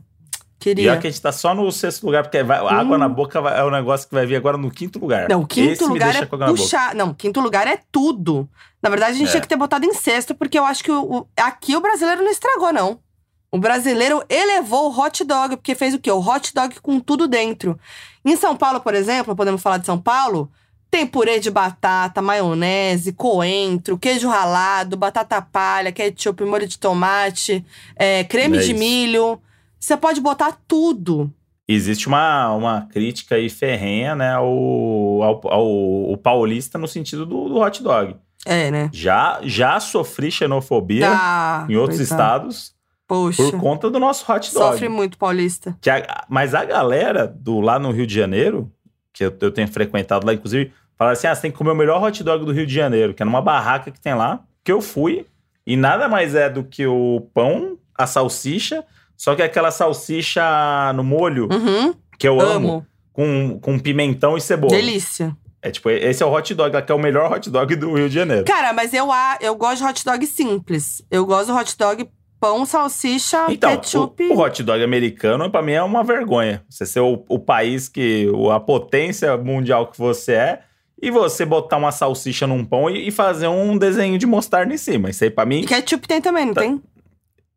Queria. 0.57 0.93
olha 0.93 1.01
que 1.01 1.07
a 1.07 1.11
gente 1.11 1.21
tá 1.21 1.31
só 1.31 1.55
no 1.55 1.71
sexto 1.71 2.07
lugar, 2.07 2.23
porque 2.23 2.43
vai- 2.43 2.57
a 2.59 2.73
água 2.81 2.97
Hum. 2.97 3.01
na 3.01 3.07
boca 3.09 3.39
vai- 3.39 3.61
é 3.61 3.63
o 3.63 3.71
negócio 3.71 4.09
que 4.09 4.15
vai 4.15 4.25
vir 4.25 4.37
agora 4.37 4.57
no 4.57 4.71
quinto 4.71 4.99
lugar. 4.99 5.29
Não, 5.29 5.43
o 5.43 5.47
quinto 5.47 5.73
Esse 5.73 5.85
lugar 5.85 6.17
é 6.17 6.25
puxar. 6.25 6.95
Não, 6.95 7.13
quinto 7.13 7.39
lugar 7.39 7.67
é 7.67 7.79
tudo. 7.93 8.49
Na 8.83 8.89
verdade, 8.89 9.13
a 9.13 9.15
gente 9.19 9.29
É. 9.29 9.31
tinha 9.33 9.41
que 9.43 9.49
ter 9.49 9.57
botado 9.57 9.85
em 9.85 9.93
sexto, 9.93 10.35
porque 10.35 10.59
eu 10.59 10.65
acho 10.65 10.83
que 10.83 10.91
o, 10.91 11.03
o- 11.19 11.29
aqui 11.37 11.77
o 11.77 11.83
brasileiro 11.83 12.23
não 12.23 12.31
estragou, 12.31 12.73
não. 12.73 12.99
O 13.53 13.59
brasileiro 13.59 14.25
elevou 14.27 14.91
o 14.91 14.99
hot 14.99 15.23
dog, 15.23 15.57
porque 15.57 15.75
fez 15.75 15.93
o 15.93 15.99
quê? 15.99 16.11
O 16.11 16.19
hot 16.27 16.55
dog 16.55 16.81
com 16.81 16.99
tudo 16.99 17.29
dentro. 17.29 17.79
Em 18.25 18.35
São 18.35 18.57
Paulo, 18.57 18.81
por 18.81 18.95
exemplo, 18.95 19.37
podemos 19.37 19.61
falar 19.61 19.77
de 19.77 19.85
São 19.85 19.99
Paulo, 20.01 20.51
tem 20.95 21.05
purê 21.09 21.41
de 21.41 21.51
batata, 21.51 22.23
maionese, 22.23 23.13
coentro, 23.13 23.99
queijo 23.99 24.29
ralado, 24.29 24.97
batata 24.97 25.43
palha, 25.43 25.91
ketchup, 25.91 26.45
molho 26.45 26.69
de 26.69 26.79
tomate, 26.79 27.65
é, 27.97 28.23
creme 28.23 28.59
É 28.59 28.61
de 28.61 28.73
milho. 28.73 29.41
Você 29.81 29.97
pode 29.97 30.21
botar 30.21 30.57
tudo. 30.69 31.33
Existe 31.67 32.07
uma, 32.07 32.53
uma 32.53 32.83
crítica 32.93 33.35
aí 33.35 33.51
ferrenha, 33.51 34.15
né, 34.15 34.35
ao, 34.35 34.47
ao, 34.47 35.41
ao- 35.53 36.11
ao 36.11 36.17
paulista 36.17 36.79
no 36.79 36.87
sentido 36.87 37.27
do, 37.27 37.49
do 37.49 37.57
hot 37.59 37.83
dog. 37.83 38.15
É, 38.47 38.71
né? 38.71 38.89
Já, 38.93 39.41
já 39.43 39.81
sofri 39.81 40.31
xenofobia 40.31 41.11
Tá, 41.11 41.67
em 41.69 41.75
outros 41.75 41.99
coitado. 41.99 42.49
estados 42.51 42.75
Poxa. 43.09 43.43
por 43.43 43.59
conta 43.61 43.91
do 43.91 43.99
nosso 43.99 44.31
hot 44.31 44.55
dog. 44.55 44.73
Sofre 44.73 44.89
muito, 44.89 45.19
paulista. 45.19 45.77
A- 45.91 46.25
mas 46.29 46.55
a 46.55 46.65
galera 46.65 47.27
do 47.27 47.59
lá 47.61 47.81
no 47.81 47.91
Rio 47.91 48.07
de 48.07 48.15
Janeiro, 48.15 48.71
que 49.13 49.25
eu, 49.25 49.37
eu 49.41 49.51
tenho 49.51 49.67
frequentado 49.67 50.25
lá, 50.27 50.33
inclusive, 50.35 50.71
falaram 51.05 51.13
assim: 51.13 51.27
ah, 51.27 51.35
você 51.35 51.43
tem 51.43 51.51
que 51.51 51.57
comer 51.59 51.71
o 51.71 51.75
melhor 51.77 52.03
hot 52.03 52.23
dog 52.25 52.45
do 52.45 52.53
Rio 52.53 52.67
de 52.67 52.75
Janeiro, 52.75 53.15
que 53.15 53.23
é 53.23 53.27
numa 53.27 53.41
barraca 53.43 53.91
que 53.91 54.01
tem 54.01 54.15
lá, 54.15 54.41
que 54.65 54.73
eu 54.73 54.81
fui, 54.81 55.27
e 55.67 55.77
nada 55.77 56.09
mais 56.09 56.35
é 56.35 56.49
do 56.51 56.65
que 56.65 56.87
o 56.87 57.29
pão, 57.33 57.79
a 57.97 58.07
salsicha, 58.07 58.85
só 59.17 59.35
que 59.35 59.43
é 59.43 59.45
aquela 59.45 59.71
salsicha 59.71 60.93
no 60.95 61.05
molho, 61.05 61.49
Uhum, 61.53 61.95
que 62.19 62.27
eu 62.29 62.41
amo, 62.41 62.69
amo. 62.69 62.87
com, 63.13 63.59
com 63.61 63.79
pimentão 63.79 64.37
e 64.37 64.41
cebola. 64.41 64.75
Delícia. 64.75 65.37
É 65.63 65.71
tipo, 65.71 65.89
esse 65.89 66.23
é 66.23 66.27
o 66.27 66.31
hot 66.33 66.53
dog, 66.55 66.83
que 66.83 66.93
é 66.93 66.95
o 66.95 66.99
melhor 66.99 67.33
hot 67.33 67.49
dog 67.49 67.75
do 67.77 67.95
Rio 67.95 68.09
de 68.09 68.15
Janeiro. 68.15 68.45
Cara, 68.45 68.73
mas 68.75 68.93
eu, 68.93 69.09
eu 69.41 69.55
gosto 69.55 69.79
de 69.83 69.89
hot 69.89 70.05
dog 70.05 70.27
simples. 70.27 71.03
Eu 71.11 71.25
gosto 71.25 71.47
do 71.47 71.57
hot 71.59 71.79
dog 71.79 72.07
pão, 72.39 72.67
salsicha, 72.67 73.47
Então, 73.49 73.71
ketchup. 73.71 74.23
o, 74.25 74.35
o 74.35 74.41
hot 74.43 74.63
dog 74.63 74.85
americano, 74.85 75.51
pra 75.51 75.63
mim, 75.63 75.73
é 75.73 75.83
uma 75.83 76.05
vergonha. 76.05 76.63
Você 76.69 76.85
ser 76.85 77.01
o, 77.01 77.25
o 77.31 77.39
país 77.39 77.89
que. 77.89 78.29
a 78.53 78.61
potência 78.61 79.35
mundial 79.39 79.87
que 79.91 79.97
você 79.99 80.33
é, 80.33 80.61
e 81.01 81.11
você 81.11 81.45
botar 81.45 81.77
uma 81.77 81.93
salsicha 81.93 82.47
num 82.47 82.65
pão 82.65 82.89
e, 82.89 83.09
e 83.09 83.11
fazer 83.11 83.49
um 83.49 83.77
desenho 83.77 84.17
de 84.19 84.27
mostarda 84.27 84.73
em 84.73 84.79
cima. 84.79 85.11
Isso 85.11 85.25
aí, 85.25 85.31
pra 85.31 85.45
mim, 85.45 85.61
E 85.61 85.67
ketchup 85.67 86.07
tem 86.09 86.21
também, 86.21 86.47
não 86.47 86.55
Tá- 86.55 86.61
tem? 86.63 86.83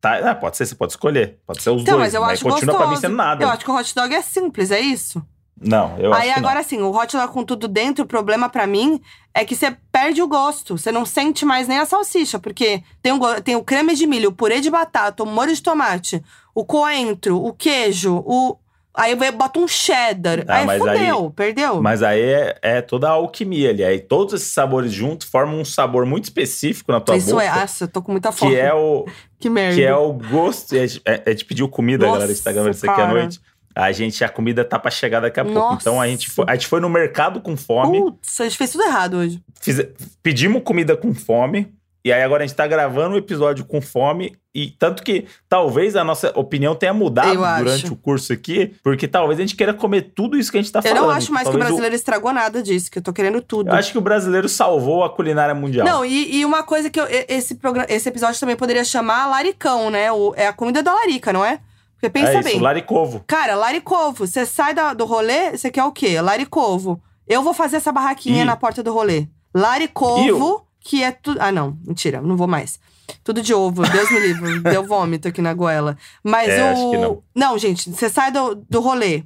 tá, 0.01 0.31
ah, 0.31 0.35
pode 0.35 0.57
ser, 0.57 0.65
você 0.65 0.75
pode 0.75 0.91
escolher. 0.93 1.37
Pode 1.45 1.61
ser 1.61 1.69
os 1.69 1.81
Então, 1.81 1.95
dois. 1.97 2.07
mas 2.07 2.13
eu 2.13 2.23
acho 2.23 2.43
continua 2.43 2.73
gostoso. 2.73 2.77
pra 2.77 2.87
mim 2.87 2.95
sendo 3.01 3.15
nada. 3.15 3.43
Eu 3.43 3.49
acho 3.49 3.63
que 3.65 3.71
o 3.71 3.75
hot 3.75 3.95
dog 3.95 4.13
é 4.13 4.21
simples, 4.21 4.71
é 4.71 4.79
isso? 4.79 5.23
Não, 5.59 5.97
eu 5.97 6.13
Aí 6.13 6.29
acho 6.29 6.33
que 6.33 6.39
agora 6.39 6.61
sim, 6.61 6.81
o 6.83 6.91
hot 6.95 7.17
dog 7.17 7.33
com 7.33 7.43
tudo 7.43 7.67
dentro, 7.67 8.03
o 8.05 8.07
problema 8.07 8.47
pra 8.47 8.67
mim 8.67 9.01
é 9.33 9.43
que 9.43 9.55
você 9.55 9.75
perde 9.91 10.21
o 10.21 10.27
gosto. 10.27 10.77
Você 10.77 10.91
não 10.91 11.03
sente 11.03 11.45
mais 11.45 11.67
nem 11.67 11.79
a 11.79 11.85
salsicha, 11.85 12.37
porque 12.37 12.83
tem 13.01 13.11
o, 13.11 13.41
tem 13.41 13.55
o 13.55 13.63
creme 13.63 13.95
de 13.95 14.05
milho, 14.05 14.29
o 14.29 14.33
purê 14.33 14.61
de 14.61 14.69
batata, 14.69 15.23
o 15.23 15.25
molho 15.25 15.55
de 15.55 15.63
tomate, 15.63 16.23
o 16.53 16.63
coentro, 16.63 17.43
o 17.43 17.51
queijo, 17.53 18.21
o. 18.23 18.55
Aí 18.97 19.11
eu 19.11 19.31
boto 19.31 19.59
um 19.59 19.67
cheddar. 19.67 20.43
Ah, 20.47 20.57
aí 20.69 20.79
fudeu, 20.79 21.29
perdeu. 21.31 21.75
não. 21.75 21.81
Mas 21.83 22.01
aí 22.01 22.19
é, 22.21 22.57
é 22.61 22.81
toda 22.81 23.07
a 23.07 23.11
alquimia 23.11 23.69
ali. 23.69 23.83
Aí 23.83 23.99
todos 23.99 24.33
esses 24.33 24.51
sabores 24.51 24.91
juntos 24.91 25.27
formam 25.29 25.59
um 25.61 25.65
sabor 25.65 26.05
muito 26.05 26.23
específico 26.25 26.91
na 26.91 26.99
tua 26.99 27.15
Isso 27.15 27.29
boca. 27.31 27.43
é, 27.43 27.49
nossa, 27.53 27.83
eu 27.83 27.87
tô 27.87 28.01
com 28.01 28.11
muita 28.11 28.31
fome. 28.31 28.51
que 28.51 28.57
é 28.59 28.73
o, 28.73 29.05
Que 29.39 29.49
merda. 29.49 29.75
que 29.75 29.83
é 29.83 29.95
o 29.95 30.11
gosto. 30.13 30.75
É, 30.75 30.85
é, 31.05 31.21
é 31.27 31.33
de 31.35 31.45
pedir 31.45 31.67
comida, 31.69 32.05
Nossa, 32.07 32.19
galera, 32.19 32.33
que 32.35 32.41
tá 32.43 32.51
gravando 32.51 32.75
isso 32.75 32.89
aqui 32.89 33.01
à 33.01 33.07
noite. 33.07 33.39
A 33.75 33.91
gente, 33.91 34.23
a 34.23 34.29
comida 34.29 34.65
tá 34.65 34.79
pra 34.79 34.89
chegar 34.89 35.19
daqui 35.19 35.39
a 35.39 35.43
pouco. 35.45 35.59
Nossa. 35.59 35.77
Então 35.81 36.01
a 36.01 36.07
gente, 36.07 36.27
foi, 36.31 36.45
a 36.47 36.55
gente 36.55 36.65
foi 36.65 36.79
no 36.79 36.89
mercado 36.89 37.39
com 37.39 37.55
fome, 37.55 37.99
Putz, 37.99 38.41
a 38.41 38.45
gente 38.45 38.57
fez 38.57 38.71
tudo 38.71 38.83
errado 38.83 39.17
hoje. 39.17 39.39
fiz- 39.61 39.85
pedimos 40.23 40.63
comida 40.63 40.97
com 40.97 41.13
fome, 41.13 41.71
e 42.03 42.11
aí 42.11 42.23
agora 42.23 42.43
a 42.43 42.47
gente 42.47 42.55
tá 42.55 42.65
gravando 42.65 43.13
um 43.13 43.17
episódio 43.19 43.63
com 43.65 43.79
fome. 43.79 44.35
E 44.59 44.71
tanto 44.71 45.03
que 45.03 45.25
talvez 45.47 45.95
a 45.95 46.03
nossa 46.03 46.31
opinião 46.33 46.73
tenha 46.73 46.91
mudado 46.91 47.31
Eu 47.35 47.45
acho. 47.45 47.63
durante 47.63 47.93
o 47.93 47.95
curso 47.95 48.33
aqui, 48.33 48.73
porque 48.83 49.07
talvez 49.07 49.37
a 49.39 49.43
gente 49.43 49.55
queira 49.55 49.71
comer 49.71 50.13
tudo 50.15 50.35
isso 50.35 50.51
que 50.51 50.57
a 50.57 50.61
gente 50.61 50.71
tá 50.71 50.79
Eu 50.79 50.83
falando. 50.83 51.01
não 51.03 51.09
acho 51.11 51.31
mais 51.31 51.47
que 51.47 51.55
o 51.55 51.59
brasileiro 51.59 51.93
estragou 51.93 52.33
nada 52.33 52.63
disso, 52.63 52.89
que 52.89 52.97
eu 52.97 53.03
tô 53.03 53.13
querendo 53.13 53.39
tudo. 53.39 53.69
Eu 53.69 53.75
acho 53.75 53.91
que 53.91 53.97
o 53.99 54.01
brasileiro 54.01 54.49
salvou 54.49 55.03
a 55.03 55.09
culinária 55.11 55.53
mundial. 55.53 55.85
Não, 55.85 56.03
e, 56.03 56.37
e 56.37 56.43
uma 56.45 56.63
coisa 56.63 56.89
que 56.89 56.99
eu- 56.99 57.05
esse, 57.29 57.53
programa, 57.53 57.85
esse 57.87 58.09
episódio 58.09 58.39
também 58.39 58.55
poderia 58.55 58.83
chamar 58.83 59.27
laricão, 59.27 59.91
né? 59.91 60.11
O, 60.11 60.33
é 60.35 60.47
a 60.47 60.53
comida 60.53 60.81
da 60.81 60.91
larica, 60.91 61.31
não 61.31 61.45
é? 61.45 61.59
Porque 61.93 62.09
pensa 62.09 62.31
é 62.31 62.39
isso, 62.39 62.49
bem. 62.49 62.59
laricovo. 62.59 63.23
Cara, 63.27 63.53
laricovo, 63.55 64.25
você 64.25 64.43
sai 64.43 64.73
da- 64.73 64.95
do 64.95 65.05
rolê, 65.05 65.51
você 65.55 65.69
quer 65.69 65.83
o 65.83 65.91
quê? 65.91 66.19
Laricovo. 66.19 66.99
Eu 67.27 67.43
vou 67.43 67.53
fazer 67.53 67.77
essa 67.77 67.91
barraquinha 67.91 68.41
E- 68.41 68.45
na 68.45 68.55
porta 68.55 68.81
do 68.81 68.91
rolê. 68.91 69.27
Laricovo, 69.53 70.65
que 70.79 71.03
é 71.03 71.11
tudo. 71.11 71.39
Ah, 71.41 71.51
não, 71.51 71.77
mentira, 71.85 72.21
não 72.21 72.35
vou 72.35 72.47
mais. 72.47 72.79
Tudo 73.23 73.41
de 73.41 73.53
ovo, 73.53 73.83
Deus 73.83 74.11
me 74.11 74.19
livre. 74.19 74.59
Deu 74.69 74.83
vômito 74.83 75.27
aqui 75.27 75.41
na 75.41 75.53
goela. 75.53 75.97
Mas 76.23 76.49
É, 76.49 76.63
o. 76.63 76.67
acho 76.73 76.91
que 76.91 76.97
não. 76.97 77.23
Não, 77.35 77.57
gente, 77.57 77.89
você 77.89 78.09
sai 78.09 78.31
do, 78.31 78.55
do 78.55 78.79
rolê, 78.81 79.23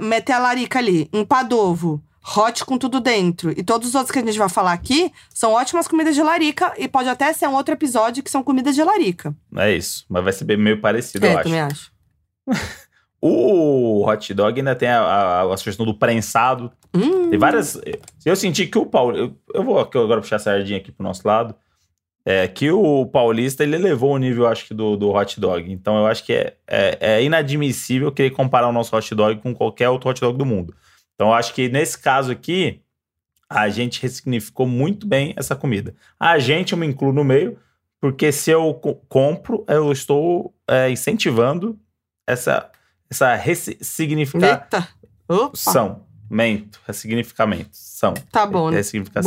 mete 0.00 0.32
a 0.32 0.38
larica 0.38 0.78
ali, 0.78 1.08
empadovo, 1.12 2.02
hot 2.36 2.64
com 2.64 2.78
tudo 2.78 3.00
dentro. 3.00 3.50
E 3.58 3.62
todos 3.62 3.88
os 3.88 3.94
outros 3.94 4.12
que 4.12 4.18
a 4.18 4.24
gente 4.24 4.38
vai 4.38 4.48
falar 4.48 4.72
aqui 4.72 5.12
são 5.32 5.52
ótimas 5.52 5.88
comidas 5.88 6.14
de 6.14 6.22
larica. 6.22 6.72
E 6.78 6.86
pode 6.88 7.08
até 7.08 7.32
ser 7.32 7.48
um 7.48 7.54
outro 7.54 7.74
episódio 7.74 8.22
que 8.22 8.30
são 8.30 8.42
comidas 8.42 8.74
de 8.74 8.82
larica. 8.82 9.34
É 9.56 9.74
isso. 9.74 10.04
Mas 10.08 10.24
vai 10.24 10.32
ser 10.32 10.44
meio 10.56 10.80
parecido, 10.80 11.26
é, 11.26 11.32
eu 11.32 11.38
acho. 11.38 11.44
também 11.44 11.60
acho. 11.60 11.92
O 13.26 14.06
hot 14.06 14.34
dog 14.34 14.60
ainda 14.60 14.76
tem 14.76 14.86
a, 14.86 15.00
a, 15.00 15.54
a 15.54 15.56
sugestão 15.56 15.86
do 15.86 15.94
prensado. 15.94 16.70
Hum, 16.92 17.30
Tem 17.30 17.38
várias. 17.38 17.80
Eu 18.22 18.36
senti 18.36 18.66
que 18.66 18.76
o 18.76 18.84
Paulo. 18.84 19.16
Eu, 19.16 19.34
eu 19.54 19.64
vou 19.64 19.78
agora 19.78 20.20
puxar 20.20 20.36
a 20.36 20.38
sardinha 20.38 20.78
aqui 20.78 20.92
pro 20.92 21.02
nosso 21.02 21.26
lado. 21.26 21.54
É 22.26 22.48
que 22.48 22.70
o 22.70 23.04
paulista 23.06 23.62
ele 23.62 23.76
elevou 23.76 24.12
o 24.14 24.18
nível, 24.18 24.46
acho 24.46 24.66
que, 24.66 24.72
do, 24.72 24.96
do 24.96 25.10
hot 25.10 25.38
dog. 25.38 25.70
Então 25.70 25.98
eu 25.98 26.06
acho 26.06 26.24
que 26.24 26.32
é, 26.32 26.56
é, 26.66 26.98
é 27.16 27.22
inadmissível 27.22 28.10
querer 28.10 28.30
comparar 28.30 28.66
o 28.68 28.72
nosso 28.72 28.96
hot 28.96 29.14
dog 29.14 29.40
com 29.42 29.54
qualquer 29.54 29.90
outro 29.90 30.08
hot 30.08 30.18
dog 30.20 30.38
do 30.38 30.46
mundo. 30.46 30.74
Então 31.14 31.28
eu 31.28 31.34
acho 31.34 31.52
que 31.52 31.68
nesse 31.68 31.98
caso 31.98 32.32
aqui, 32.32 32.80
a 33.48 33.68
gente 33.68 34.00
ressignificou 34.00 34.66
muito 34.66 35.06
bem 35.06 35.34
essa 35.36 35.54
comida. 35.54 35.94
A 36.18 36.38
gente, 36.38 36.72
eu 36.72 36.78
me 36.78 36.86
incluo 36.86 37.12
no 37.12 37.22
meio, 37.22 37.58
porque 38.00 38.32
se 38.32 38.50
eu 38.50 38.72
co- 38.72 38.94
compro, 39.06 39.62
eu 39.68 39.92
estou 39.92 40.54
é, 40.66 40.90
incentivando 40.90 41.78
essa, 42.26 42.70
essa 43.10 43.34
ressignificação. 43.34 44.58
Mento, 46.30 46.80
ressignificamento. 46.86 47.68
São. 47.72 48.14
Tá 48.32 48.46
bom, 48.46 48.70
né? 48.70 48.78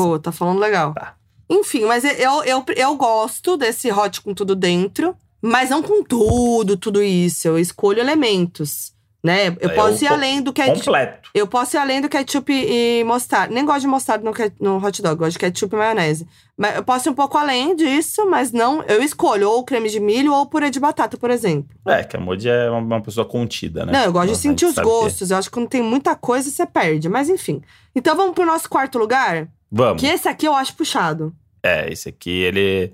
Boa, 0.02 0.20
tá 0.20 0.32
falando 0.32 0.60
legal. 0.60 0.94
Tá. 0.96 1.16
Enfim, 1.50 1.86
mas 1.86 2.04
eu, 2.04 2.44
eu, 2.44 2.64
eu 2.76 2.96
gosto 2.96 3.56
desse 3.58 3.92
hot 3.92 4.22
com 4.22 4.34
tudo 4.34 4.56
dentro, 4.56 5.16
mas 5.42 5.70
não 5.70 5.82
com 5.82 6.04
tudo, 6.04 6.76
tudo 6.76 7.02
isso. 7.02 7.48
Eu 7.48 7.58
escolho 7.58 8.00
elementos, 8.00 8.92
né? 9.24 9.48
Eu 9.62 9.70
É, 9.70 9.74
posso 9.74 10.04
ir 10.04 10.08
além 10.08 10.42
do 10.42 10.52
ketchup. 10.52 10.80
Completo. 10.80 11.30
Eu 11.34 11.48
posso 11.48 11.76
ir 11.76 11.80
além 11.80 12.02
do 12.02 12.10
ketchup 12.10 12.52
e 12.52 13.04
mostarda. 13.06 13.54
Nem 13.54 13.64
gosto 13.64 13.82
de 13.82 13.88
mostarda 13.88 14.24
no, 14.30 14.34
no 14.60 14.86
hot 14.86 15.02
dog, 15.02 15.16
gosto 15.16 15.34
de 15.34 15.40
ketchup 15.40 15.74
e 15.76 15.78
maionese. 15.78 16.28
Mas 16.58 16.76
eu 16.76 16.84
posso 16.84 17.08
ir 17.08 17.12
um 17.12 17.16
pouco 17.16 17.38
além 17.38 17.76
disso, 17.76 18.28
mas 18.30 18.52
não. 18.52 18.82
Eu 18.84 19.02
escolho 19.02 19.50
ou 19.50 19.64
creme 19.64 19.90
de 19.90 20.00
milho 20.00 20.34
ou 20.34 20.46
purê 20.48 20.70
de 20.70 20.80
batata, 20.80 21.16
por 21.18 21.30
exemplo. 21.30 21.70
É, 21.88 22.04
que 22.04 22.18
a 22.18 22.20
Modi 22.20 22.50
é 22.50 22.70
uma, 22.70 22.80
uma 22.80 23.02
pessoa 23.02 23.26
contida, 23.26 23.86
né? 23.86 23.94
Não, 23.94 24.04
eu 24.06 24.12
gosto 24.12 24.26
de 24.26 24.32
A 24.32 24.34
gente 24.36 24.42
sentir 24.44 24.66
os 24.66 24.74
sabe 24.74 24.88
que- 24.88 24.94
gostos. 24.94 25.32
Eu 25.32 25.38
acho 25.38 25.50
que 25.50 25.54
quando 25.54 25.70
tem 25.70 25.82
muita 25.84 26.16
coisa, 26.16 26.50
você 26.50 26.66
perde. 26.66 27.08
Mas 27.08 27.30
enfim. 27.30 27.62
Então 27.96 28.16
vamos 28.18 28.34
pro 28.34 28.46
nosso 28.46 28.68
quarto 28.70 28.98
lugar, 28.98 29.48
Vamos. 29.72 30.02
que 30.02 30.08
esse 30.08 30.28
aqui 30.28 30.46
eu 30.46 30.54
acho 30.54 30.76
puxado. 30.76 31.36
É, 31.62 31.92
esse 31.92 32.10
aqui, 32.10 32.30
ele 32.30 32.94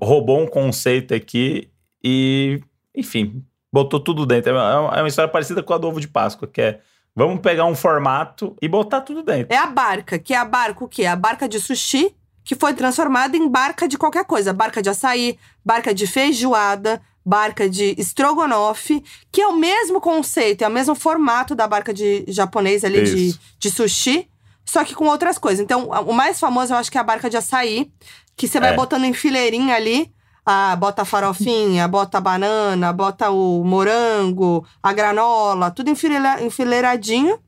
roubou 0.00 0.40
um 0.40 0.46
conceito 0.46 1.14
aqui 1.14 1.70
e, 2.02 2.60
enfim, 2.94 3.44
botou 3.72 4.00
tudo 4.00 4.26
dentro. 4.26 4.50
É 4.50 4.52
uma, 4.52 4.96
é 4.96 5.02
uma 5.02 5.08
história 5.08 5.30
parecida 5.30 5.62
com 5.62 5.72
a 5.72 5.78
do 5.78 5.88
ovo 5.88 6.00
de 6.00 6.08
Páscoa, 6.08 6.48
que 6.48 6.60
é 6.60 6.80
vamos 7.14 7.40
pegar 7.40 7.64
um 7.66 7.74
formato 7.74 8.56
e 8.62 8.68
botar 8.68 9.00
tudo 9.00 9.22
dentro. 9.22 9.52
É 9.52 9.58
a 9.58 9.66
barca, 9.66 10.18
que 10.18 10.34
é 10.34 10.36
a 10.36 10.44
barca 10.44 10.84
o 10.84 10.88
quê? 10.88 11.06
A 11.06 11.16
barca 11.16 11.48
de 11.48 11.58
sushi, 11.58 12.14
que 12.44 12.54
foi 12.54 12.74
transformada 12.74 13.36
em 13.36 13.48
barca 13.48 13.88
de 13.88 13.98
qualquer 13.98 14.24
coisa. 14.24 14.52
Barca 14.52 14.82
de 14.82 14.88
açaí, 14.88 15.38
barca 15.64 15.92
de 15.92 16.06
feijoada, 16.06 17.00
barca 17.24 17.68
de 17.68 17.94
estrogonofe, 17.98 19.02
que 19.30 19.40
é 19.40 19.46
o 19.46 19.56
mesmo 19.56 20.00
conceito, 20.00 20.62
é 20.62 20.68
o 20.68 20.70
mesmo 20.70 20.94
formato 20.94 21.54
da 21.54 21.66
barca 21.66 21.92
de 21.92 22.24
japonês 22.28 22.84
ali 22.84 23.02
de, 23.04 23.38
de 23.58 23.70
sushi, 23.70 24.28
só 24.64 24.84
que 24.84 24.94
com 24.94 25.06
outras 25.06 25.38
coisas. 25.38 25.60
Então, 25.62 25.88
o 26.06 26.12
mais 26.12 26.38
famoso 26.40 26.72
eu 26.72 26.76
acho 26.78 26.90
que 26.90 26.98
é 26.98 27.00
a 27.00 27.04
barca 27.04 27.28
de 27.30 27.36
açaí, 27.36 27.90
que 28.36 28.46
você 28.48 28.60
vai 28.60 28.72
É. 28.72 28.76
botando 28.76 29.04
em 29.04 29.12
fileirinha 29.12 29.74
ali. 29.74 30.12
Ah, 30.46 30.74
bota 30.74 31.02
a 31.02 31.04
farofinha, 31.04 31.86
bota 31.86 32.18
a 32.18 32.20
banana, 32.20 32.92
bota 32.92 33.30
o 33.30 33.62
morango, 33.62 34.66
a 34.82 34.92
granola, 34.92 35.70
tudo 35.70 35.90
enfilera- 35.90 36.42
enfileiradinho. 36.42 37.38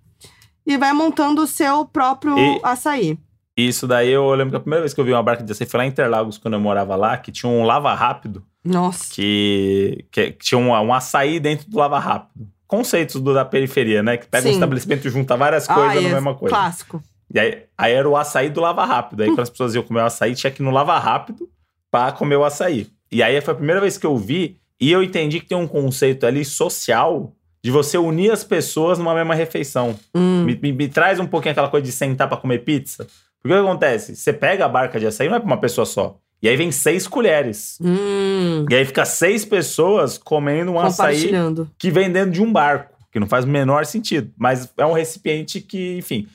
E 0.67 0.77
vai 0.77 0.93
montando 0.93 1.43
o 1.43 1.47
seu 1.47 1.85
próprio 1.87 2.39
E- 2.39 2.61
açaí. 2.63 3.19
Isso 3.57 3.87
daí 3.87 4.11
eu 4.11 4.31
lembro 4.35 4.51
que 4.53 4.57
a 4.57 4.61
primeira 4.61 4.83
vez 4.83 4.95
que 4.95 5.01
eu 5.01 5.05
vi 5.05 5.13
uma 5.13 5.23
barca 5.23 5.43
de 5.43 5.51
açaí 5.53 5.67
foi 5.67 5.79
lá 5.79 5.85
em 5.85 5.89
Interlagos, 5.89 6.39
quando 6.39 6.55
eu 6.55 6.61
morava 6.61 6.95
lá, 6.95 7.17
que 7.19 7.33
tinha 7.33 7.51
um 7.51 7.65
lava 7.65 7.93
rápido, 7.95 8.45
Nossa. 8.65 9.13
que, 9.13 10.05
que 10.11 10.31
tinha 10.33 10.59
um, 10.59 10.71
um 10.71 10.95
açaí 10.95 11.41
dentro 11.41 11.69
do 11.69 11.77
lava 11.79 11.99
rápido. 11.99 12.47
Conceitos 12.77 13.21
do, 13.21 13.35
da 13.35 13.45
periferia, 13.45 14.03
né? 14.03 14.17
Que 14.17 14.27
pega 14.27 14.45
um 14.47 14.49
Sim. 14.51 14.55
estabelecimento 14.55 15.07
e 15.07 15.11
junta 15.11 15.37
várias 15.37 15.67
coisas 15.67 15.99
Ah, 15.99 16.01
na 16.01 16.09
é 16.09 16.13
mesma 16.15 16.35
coisa. 16.35 16.55
Clássico. 16.57 17.03
E 17.35 17.39
aí, 17.39 17.65
aí 17.77 17.93
era 17.93 18.09
o 18.09 18.17
açaí 18.17 18.49
do 18.49 18.63
lava 18.63 18.83
rápido. 18.87 19.23
Aí 19.23 19.29
quando 19.29 19.41
as 19.41 19.51
pessoas 19.51 19.75
iam 19.75 19.83
comer 19.83 20.01
o 20.01 20.07
açaí, 20.07 20.35
tinha 20.35 20.51
que 20.51 20.63
ir 20.63 20.65
no 20.65 20.71
lava 20.71 20.99
rápido 20.99 21.47
pra 21.91 22.11
comer 22.13 22.37
o 22.37 22.45
açaí. 22.45 22.87
E 23.11 23.23
aí 23.23 23.39
foi 23.43 23.53
a 23.53 23.57
primeira 23.59 23.79
vez 23.79 23.99
que 23.99 24.07
eu 24.07 24.17
vi 24.17 24.57
e 24.81 24.91
eu 24.91 25.03
entendi 25.03 25.39
que 25.39 25.47
tem 25.47 25.59
um 25.59 25.67
conceito 25.69 26.25
ali 26.27 26.47
social 26.47 27.35
de 27.63 27.71
você 27.71 27.99
unir 27.99 28.33
as 28.33 28.43
pessoas 28.43 28.99
numa 28.99 29.15
mesma 29.15 29.35
refeição. 29.35 29.95
Hum. 30.15 30.45
Me, 30.45 30.59
me- 30.61 30.73
me 30.73 30.89
traz 30.89 31.21
um 31.21 31.27
pouquinho 31.27 31.53
aquela 31.53 31.69
coisa 31.69 31.85
de 31.85 31.93
sentar 31.93 32.27
pra 32.27 32.39
comer 32.39 32.61
pizza. 32.61 33.07
Porque 33.43 33.55
o 33.55 33.61
que 33.63 33.69
acontece? 33.69 34.17
Você 34.17 34.33
pega 34.33 34.65
a 34.65 34.69
barca 34.69 34.99
de 34.99 35.07
açaí, 35.07 35.29
não 35.29 35.37
é 35.37 35.41
pra 35.41 35.47
uma 35.47 35.61
pessoa 35.61 35.85
só. 35.85 36.17
E 36.43 36.49
aí 36.49 36.57
vem 36.57 36.73
seis 36.73 37.07
colheres. 37.07 37.79
Hum. 37.81 38.67
E 38.69 38.75
aí 38.75 38.85
fica 38.85 39.05
seis 39.05 39.45
pessoas 39.45 40.19
comendo 40.19 40.73
um 40.73 40.81
açaí 40.81 41.31
que 41.79 41.91
vem 41.91 42.11
dentro 42.11 42.33
de 42.33 42.43
um 42.43 42.53
barco, 42.53 42.97
que 43.13 43.21
não 43.21 43.29
faz 43.29 43.45
o 43.45 43.49
menor 43.49 43.87
sentido. 43.87 44.33
Mas 44.37 44.73
é 44.77 44.85
um 44.85 44.93
recipiente 44.93 45.61
que, 45.61 45.97
enfim, 45.97 46.27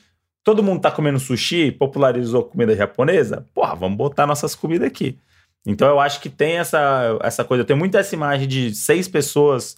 todo 0.42 0.62
mundo 0.62 0.80
tá 0.80 0.90
comendo 0.90 1.20
sushi, 1.20 1.70
popularizou 1.70 2.42
comida 2.42 2.74
japonesa, 2.74 3.44
porra, 3.54 3.74
vamos 3.74 3.98
botar 3.98 4.26
nossas 4.26 4.54
comidas 4.54 4.88
aqui. 4.88 5.18
Então 5.66 5.86
eu 5.86 6.00
acho 6.00 6.20
que 6.20 6.30
tem 6.30 6.56
essa, 6.56 7.18
essa 7.22 7.44
coisa. 7.44 7.60
Eu 7.60 7.66
tenho 7.66 7.78
muito 7.78 7.98
essa 7.98 8.14
imagem 8.14 8.48
de 8.48 8.74
seis 8.74 9.06
pessoas 9.06 9.76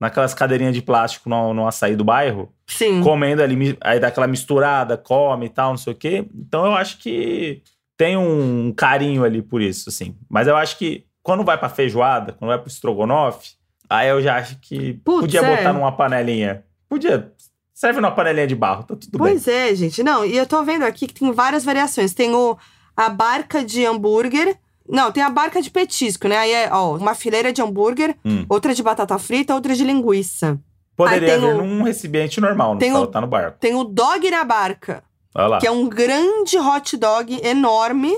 naquelas 0.00 0.34
cadeirinhas 0.34 0.74
de 0.74 0.82
plástico 0.82 1.28
no, 1.28 1.52
no 1.52 1.66
açaí 1.66 1.96
do 1.96 2.04
bairro, 2.04 2.52
Sim. 2.66 3.00
comendo 3.00 3.42
ali, 3.42 3.76
aí 3.80 3.98
dá 3.98 4.08
aquela 4.08 4.26
misturada, 4.26 4.96
come 4.96 5.46
e 5.46 5.48
tal, 5.48 5.70
não 5.70 5.76
sei 5.76 5.92
o 5.92 5.96
quê. 5.96 6.24
Então 6.32 6.64
eu 6.66 6.74
acho 6.74 6.98
que 6.98 7.62
tem 7.96 8.16
um 8.16 8.72
carinho 8.76 9.24
ali 9.24 9.40
por 9.42 9.60
isso, 9.62 9.88
assim. 9.88 10.16
Mas 10.28 10.46
eu 10.48 10.56
acho 10.56 10.76
que 10.78 11.04
quando 11.22 11.44
vai 11.44 11.56
pra 11.58 11.68
feijoada, 11.68 12.32
quando 12.32 12.48
vai 12.50 12.58
pro 12.58 12.68
estrogonofe, 12.68 13.52
aí 13.88 14.08
eu 14.08 14.20
já 14.22 14.36
acho 14.36 14.58
que 14.60 14.94
Putz, 15.04 15.20
podia 15.20 15.40
é. 15.40 15.56
botar 15.56 15.72
numa 15.72 15.92
panelinha. 15.92 16.64
Podia. 16.88 17.32
Serve 17.72 18.00
numa 18.00 18.12
panelinha 18.12 18.46
de 18.46 18.54
barro, 18.54 18.84
tá 18.84 18.94
tudo 18.94 19.10
bem. 19.18 19.18
Pois 19.18 19.48
é, 19.48 19.74
gente. 19.74 20.02
Não, 20.02 20.24
e 20.24 20.36
eu 20.36 20.46
tô 20.46 20.62
vendo 20.62 20.84
aqui 20.84 21.06
que 21.06 21.14
tem 21.14 21.32
várias 21.32 21.64
variações. 21.64 22.14
Tem 22.14 22.32
o, 22.34 22.56
a 22.96 23.08
barca 23.08 23.64
de 23.64 23.84
hambúrguer. 23.84 24.56
Não, 24.88 25.10
tem 25.10 25.22
a 25.22 25.30
barca 25.30 25.60
de 25.62 25.70
petisco, 25.70 26.28
né? 26.28 26.36
Aí 26.36 26.52
é, 26.52 26.68
ó, 26.70 26.96
uma 26.96 27.14
fileira 27.14 27.52
de 27.52 27.62
hambúrguer, 27.62 28.16
Hum. 28.24 28.44
outra 28.48 28.74
de 28.74 28.82
batata 28.82 29.18
frita, 29.18 29.54
outra 29.54 29.74
de 29.74 29.82
linguiça. 29.82 30.60
Poderia 30.94 31.34
haver 31.36 31.54
o- 31.54 31.64
num 31.64 31.82
recipiente 31.82 32.40
normal, 32.40 32.72
não 32.72 32.78
tem 32.78 32.92
o- 32.94 33.04
estar 33.04 33.20
no 33.20 33.26
barco. 33.26 33.58
Tem 33.58 33.74
o 33.74 33.82
dog 33.82 34.30
na 34.30 34.44
barca. 34.44 35.02
Que 35.60 35.66
é 35.66 35.70
um 35.70 35.88
grande 35.88 36.58
hot 36.58 36.96
dog 36.96 37.40
enorme, 37.42 38.16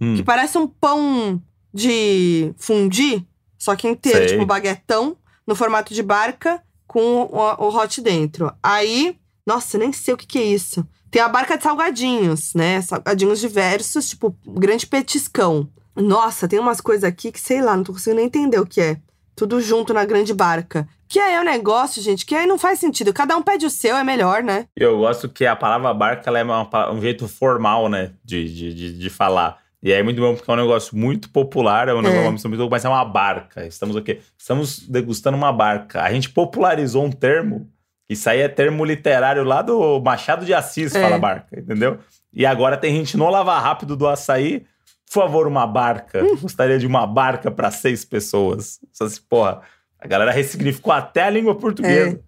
Hum. 0.00 0.14
que 0.16 0.22
parece 0.22 0.56
um 0.58 0.66
pão 0.66 1.42
de 1.72 2.52
fundi, 2.58 3.26
só 3.58 3.74
que 3.74 3.88
inteiro, 3.88 4.18
Sei. 4.18 4.28
tipo 4.28 4.46
baguetão, 4.46 5.16
no 5.46 5.54
formato 5.56 5.94
de 5.94 6.02
barca, 6.02 6.62
com 6.86 7.22
o, 7.22 7.66
o 7.66 7.74
hot 7.76 8.00
dentro. 8.00 8.52
Aí, 8.62 9.16
nossa, 9.46 9.78
nem 9.78 9.92
sei 9.92 10.14
o 10.14 10.16
que, 10.16 10.26
que 10.26 10.38
é 10.38 10.44
isso. 10.44 10.86
Tem 11.10 11.22
a 11.22 11.28
barca 11.28 11.56
de 11.56 11.62
salgadinhos, 11.62 12.52
né? 12.54 12.82
Salgadinhos 12.82 13.40
diversos, 13.40 14.10
tipo, 14.10 14.36
grande 14.46 14.86
petiscão. 14.86 15.68
Nossa, 15.96 16.46
tem 16.46 16.58
umas 16.58 16.80
coisas 16.80 17.04
aqui 17.04 17.32
que, 17.32 17.40
sei 17.40 17.62
lá, 17.62 17.74
não 17.76 17.82
tô 17.82 17.92
conseguindo 17.94 18.16
nem 18.18 18.26
entender 18.26 18.60
o 18.60 18.66
que 18.66 18.80
é. 18.80 19.00
Tudo 19.34 19.60
junto 19.60 19.94
na 19.94 20.04
grande 20.04 20.34
barca. 20.34 20.86
Que 21.08 21.18
aí 21.18 21.34
é 21.34 21.40
um 21.40 21.44
negócio, 21.44 22.02
gente, 22.02 22.26
que 22.26 22.34
aí 22.34 22.46
não 22.46 22.58
faz 22.58 22.78
sentido. 22.78 23.12
Cada 23.12 23.36
um 23.36 23.42
pede 23.42 23.64
o 23.64 23.70
seu, 23.70 23.96
é 23.96 24.04
melhor, 24.04 24.42
né? 24.42 24.66
Eu 24.76 24.98
gosto 24.98 25.28
que 25.28 25.46
a 25.46 25.56
palavra 25.56 25.92
barca 25.94 26.28
ela 26.28 26.38
é 26.38 26.44
uma 26.44 26.92
um 26.92 27.00
jeito 27.00 27.26
formal, 27.26 27.88
né? 27.88 28.12
De, 28.24 28.52
de, 28.52 28.74
de, 28.74 28.98
de 28.98 29.10
falar. 29.10 29.58
E 29.82 29.92
aí 29.92 30.00
é 30.00 30.02
muito 30.02 30.20
bom 30.20 30.34
porque 30.34 30.50
é 30.50 30.54
um 30.54 30.56
negócio 30.56 30.96
muito 30.96 31.30
popular, 31.30 31.88
é 31.88 31.94
um 31.94 32.02
negócio 32.02 32.22
uma 32.22 32.32
missão 32.32 32.50
muito 32.50 32.68
mas 32.68 32.84
é 32.84 32.88
uma 32.88 33.04
barca. 33.04 33.64
Estamos 33.66 33.94
o 33.96 34.02
quê? 34.02 34.20
Estamos 34.36 34.80
degustando 34.80 35.36
uma 35.36 35.52
barca. 35.52 36.02
A 36.02 36.12
gente 36.12 36.28
popularizou 36.30 37.04
um 37.04 37.12
termo, 37.12 37.70
isso 38.08 38.28
aí 38.28 38.40
é 38.40 38.48
termo 38.48 38.84
literário 38.84 39.44
lá 39.44 39.62
do 39.62 40.00
Machado 40.00 40.44
de 40.44 40.52
Assis, 40.52 40.94
É. 40.94 41.00
fala 41.00 41.18
barca, 41.18 41.58
entendeu? 41.58 41.98
E 42.32 42.44
agora 42.44 42.76
tem 42.76 42.94
gente 42.94 43.16
no 43.16 43.30
Lava 43.30 43.58
Rápido 43.58 43.96
do 43.96 44.06
Açaí, 44.08 44.66
por 45.06 45.22
favor, 45.22 45.46
uma 45.46 45.66
barca. 45.66 46.22
Gostaria 46.40 46.78
de 46.78 46.86
uma 46.86 47.06
barca 47.06 47.50
para 47.50 47.70
seis 47.70 48.04
pessoas. 48.04 48.80
Só 48.92 49.04
assim, 49.04 49.20
porra, 49.28 49.62
a 50.00 50.06
galera 50.06 50.30
ressignificou 50.30 50.92
até 50.92 51.22
a 51.24 51.30
língua 51.30 51.54
portuguesa 51.56 52.20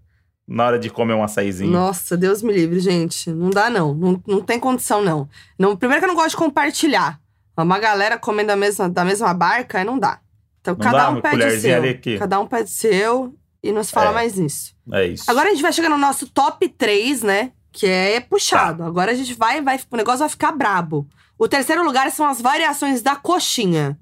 na 0.47 0.67
hora 0.67 0.79
de 0.79 0.91
comer 0.91 1.15
um 1.15 1.23
açaizinho. 1.23 1.71
Nossa, 1.71 2.17
Deus 2.17 2.43
me 2.43 2.53
livre, 2.53 2.81
gente. 2.81 3.31
Não 3.31 3.51
dá, 3.51 3.71
não. 3.71 3.95
Não, 3.95 4.23
não 4.27 4.41
tem 4.43 4.59
condição, 4.59 5.01
não. 5.03 5.29
não. 5.59 5.77
Primeiro 5.77 6.01
que 6.01 6.05
eu 6.07 6.09
não 6.09 6.17
gosto 6.17 6.31
de 6.31 6.37
compartilhar. 6.37 7.21
Uma 7.57 7.79
galera 7.79 8.19
comendo 8.19 8.49
da 8.49 8.57
mesma, 8.57 8.89
da 8.89 9.05
mesma 9.05 9.35
barca, 9.35 9.79
aí 9.79 9.85
não 9.85 9.99
dá. 9.99 10.19
Então, 10.61 10.75
Não 10.75 10.81
cada 10.81 10.99
dá, 10.99 11.11
um 11.11 11.21
pede 11.21 11.61
seu. 11.61 11.77
ali 11.77 11.89
aqui. 11.91 12.19
Cada 12.19 12.41
um 12.41 12.47
pede 12.47 12.71
seu 12.71 13.35
e 13.63 13.71
não 13.71 13.83
se 13.85 13.93
fala 13.93 14.11
É. 14.11 14.15
mais 14.15 14.35
nisso. 14.37 14.75
É 14.93 15.07
isso. 15.07 15.31
Agora 15.31 15.49
a 15.49 15.51
gente 15.53 15.63
vai 15.63 15.73
chegar 15.73 15.89
no 15.91 15.99
nosso 15.99 16.27
top 16.29 16.69
3, 16.69 17.23
né? 17.23 17.53
Que 17.73 17.87
é 17.87 18.21
Tá. 18.21 18.27
puxado. 18.29 18.83
Agora 18.83 19.13
a 19.13 19.15
gente 19.15 19.35
vai, 19.35 19.61
vai. 19.63 19.79
O 19.91 19.97
negócio 19.97 20.21
vai 20.21 20.29
ficar 20.29 20.53
brabo. 20.53 21.07
O 21.39 21.47
terceiro 21.49 21.85
lugar 21.85 22.11
são 22.11 22.27
as 22.27 22.41
variações 22.41 23.03
da 23.03 23.15
coxinha. 23.15 23.99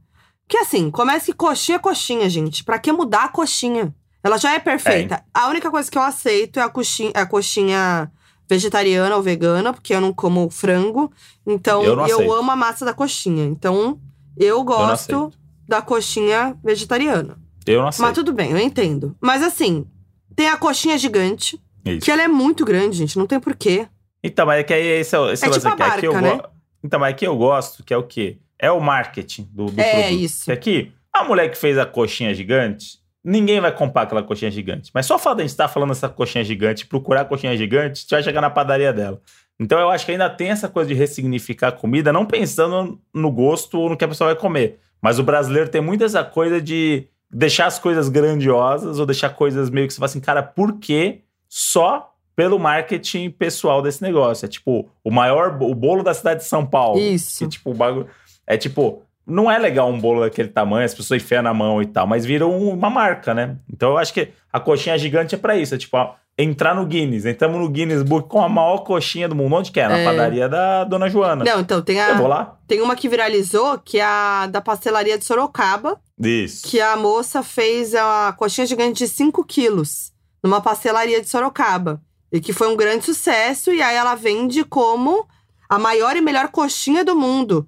Que 0.49 0.57
assim, 0.59 0.91
começa 0.91 1.27
que 1.27 1.33
coxinha 1.35 1.77
é 1.77 1.79
coxinha, 1.79 2.29
gente. 2.31 2.65
Pra 2.65 2.79
que 2.79 2.91
mudar 2.91 3.25
a 3.25 3.29
coxinha? 3.29 3.95
Ela 4.25 4.39
já 4.39 4.53
é 4.55 4.59
perfeita. 4.59 5.23
A 5.33 5.49
única 5.49 5.71
coisa 5.71 5.91
que 5.91 5.97
eu 5.99 6.03
aceito 6.03 6.59
é 6.59 6.63
a 6.63 6.69
coxinha, 6.69 7.13
a 7.15 7.27
coxinha 7.27 8.11
vegetariana 8.49 9.15
ou 9.15 9.23
vegana, 9.23 9.73
porque 9.73 9.95
eu 9.95 10.01
não 10.01 10.13
como 10.13 10.49
frango. 10.51 11.13
Então, 11.47 11.83
Eu 11.85 12.01
aceito. 12.01 12.33
amo 12.33 12.51
a 12.51 12.57
massa 12.57 12.85
da 12.85 12.95
coxinha. 12.95 13.45
Então, 13.45 14.01
eu 14.37 14.65
gosto 14.65 14.93
aceito. 14.93 15.33
da 15.69 15.83
coxinha 15.83 16.57
vegetariana. 16.65 17.39
Eu 17.67 17.83
não 17.83 17.93
sei. 17.93 18.03
Mas 18.05 18.15
tudo 18.15 18.33
bem, 18.33 18.51
eu 18.51 18.59
entendo. 18.59 19.15
Mas 19.21 19.43
assim, 19.43 19.87
tem 20.35 20.49
a 20.49 20.57
coxinha 20.57 20.97
gigante, 20.97 21.61
Isso. 21.85 22.01
que 22.07 22.11
ela 22.11 22.23
é 22.23 22.29
muito 22.29 22.65
grande, 22.65 22.97
gente. 22.97 23.19
Não 23.19 23.27
tem 23.27 23.39
porquê. 23.39 23.87
Então, 24.25 24.47
mas 24.47 24.61
é 24.61 24.63
que 24.65 24.73
aí 24.73 24.87
esse 25.01 25.15
é, 25.15 25.19
o- 25.19 25.31
esse 25.31 25.45
É 25.45 25.49
lance 25.49 25.61
tipo 25.61 25.69
a 25.71 25.73
aqui. 25.87 25.97
Aqui 25.99 26.07
eu 26.07 26.13
barca, 26.15 26.37
né? 26.37 26.43
Então, 26.83 26.99
mas 26.99 27.11
aqui 27.13 27.27
eu 27.27 27.37
gosto, 27.37 27.85
que 27.85 27.93
é 27.93 27.97
o 27.97 28.03
quê? 28.03 28.39
É 28.59 28.71
o 28.71 28.81
marketing 28.81 29.49
do, 29.53 29.67
do 29.67 29.81
É 29.81 29.93
produto. 29.93 30.21
isso. 30.21 30.45
Que 30.47 30.53
aqui, 30.53 30.93
a 31.13 31.25
mulher 31.25 31.51
que 31.51 31.57
fez 31.57 31.79
a 31.79 31.87
coxinha 31.87 32.35
gigante, 32.35 32.99
ninguém 33.23 33.61
vai 33.61 33.73
comprar 33.73 34.03
aquela 34.03 34.23
coxinha 34.23 34.51
gigante. 34.51 34.91
Mas 34.93 35.07
só 35.07 35.17
o 35.17 35.19
fato 35.19 35.37
de 35.37 35.43
a 35.43 35.45
gente 35.45 35.51
estar 35.53 35.69
falando 35.69 35.93
essa 35.93 36.09
coxinha 36.09 36.45
gigante, 36.45 36.87
procurar 36.87 37.23
a 37.23 37.25
coxinha 37.25 37.57
gigante, 37.57 38.01
você 38.01 38.15
vai 38.15 38.23
chegar 38.23 38.41
na 38.41 38.51
padaria 38.51 38.93
dela. 38.93 39.21
Então 39.61 39.79
eu 39.79 39.91
acho 39.91 40.07
que 40.07 40.13
ainda 40.13 40.31
tem 40.31 40.51
essa 40.51 40.69
coisa 40.69 40.89
de 40.89 40.95
ressignificar 40.95 41.69
a 41.69 41.73
comida, 41.73 42.13
não 42.13 42.25
pensando 42.25 43.01
no 43.13 43.31
gosto 43.31 43.79
ou 43.79 43.91
no 43.91 43.97
que 43.97 44.05
a 44.05 44.09
pessoa 44.09 44.33
vai 44.33 44.41
comer. 44.41 44.79
Mas 45.03 45.19
o 45.19 45.23
brasileiro 45.23 45.69
tem 45.69 45.81
muito 45.81 46.05
essa 46.05 46.25
coisa 46.25 46.61
de 46.61 47.07
deixar 47.31 47.67
as 47.67 47.79
coisas 47.79 48.09
grandiosas 48.09 48.99
ou 48.99 49.07
deixar 49.07 49.31
coisas 49.31 49.69
meio 49.71 49.87
que 49.87 49.93
você 49.93 49.99
fala 49.99 50.07
assim, 50.07 50.21
cara, 50.21 50.43
por 50.43 50.79
que 50.79 51.21
só 51.49 52.15
pelo 52.39 52.57
marketing 52.57 53.31
pessoal 53.31 53.83
desse 53.83 54.01
negócio. 54.01 54.47
É 54.47 54.49
tipo, 54.49 54.89
o 55.03 55.11
maior, 55.11 55.61
o 55.61 55.75
bolo 55.75 56.05
da 56.05 56.15
cidade 56.15 56.41
de 56.41 56.47
São 56.47 56.65
Paulo. 56.65 57.01
Isso. 57.01 57.41
Que, 57.41 57.49
tipo, 57.51 57.73
o 57.73 57.75
bagulho. 57.75 58.07
É 58.51 58.57
tipo, 58.57 59.03
não 59.27 59.51
é 59.51 59.59
legal 59.59 59.91
um 59.91 60.01
bolo 60.01 60.21
daquele 60.23 60.49
tamanho, 60.49 60.87
as 60.87 60.95
pessoas 60.95 61.23
enfiam 61.23 61.43
na 61.43 61.53
mão 61.53 61.83
e 61.83 61.87
tal, 61.87 62.07
mas 62.07 62.25
viram 62.25 62.51
uma 62.59 62.89
marca, 62.89 63.35
né? 63.35 63.57
Então 63.71 63.91
eu 63.91 63.99
acho 63.99 64.15
que 64.15 64.31
a 64.51 64.59
coxinha 64.59 64.97
gigante 64.99 65.35
é 65.35 65.39
pra 65.39 65.55
isso. 65.55 65.75
É 65.75 65.79
tipo, 65.79 65.97
ó, 65.99 66.15
entrar 66.39 66.75
no 66.75 66.87
Guinness. 66.87 67.27
Entramos 67.27 67.61
no 67.61 67.69
Guinness 67.69 68.03
Book 68.03 68.27
com 68.29 68.41
a 68.43 68.49
maior 68.49 68.79
coxinha 68.79 69.29
do 69.29 69.35
mundo. 69.35 69.55
Onde 69.57 69.71
que 69.71 69.79
é? 69.81 69.87
Na 69.87 69.99
É. 69.99 70.05
padaria 70.05 70.49
da 70.49 70.85
Dona 70.85 71.11
Joana. 71.11 71.45
Não, 71.45 71.61
então, 71.61 71.83
tem, 71.83 71.99
Eu 71.99 72.17
vou 72.17 72.27
a, 72.27 72.29
lá. 72.29 72.59
tem 72.67 72.81
uma 72.81 72.97
que 72.97 73.09
viralizou, 73.09 73.79
que 73.85 73.99
é 73.99 74.05
a 74.05 74.47
da 74.47 74.61
pastelaria 74.63 75.19
de 75.19 75.25
Sorocaba, 75.27 76.01
Isso. 76.19 76.67
que 76.67 76.81
a 76.81 76.97
moça 76.97 77.43
fez 77.43 77.95
a 77.95 78.33
coxinha 78.39 78.67
gigante 78.67 79.05
de 79.05 79.09
5 79.09 79.45
quilos 79.45 80.11
numa 80.43 80.61
pastelaria 80.63 81.21
de 81.21 81.29
Sorocaba. 81.29 82.01
E 82.33 82.41
que 82.41 82.53
foi 82.53 82.69
um 82.69 82.77
grande 82.77 83.05
sucesso, 83.05 83.73
e 83.73 83.83
aí 83.83 83.97
ela 83.97 84.15
vende 84.15 84.63
como 84.65 85.27
a 85.69 85.79
maior 85.79 86.15
e 86.17 86.21
melhor 86.21 86.49
coxinha 86.49 87.05
do 87.05 87.15
mundo. 87.17 87.67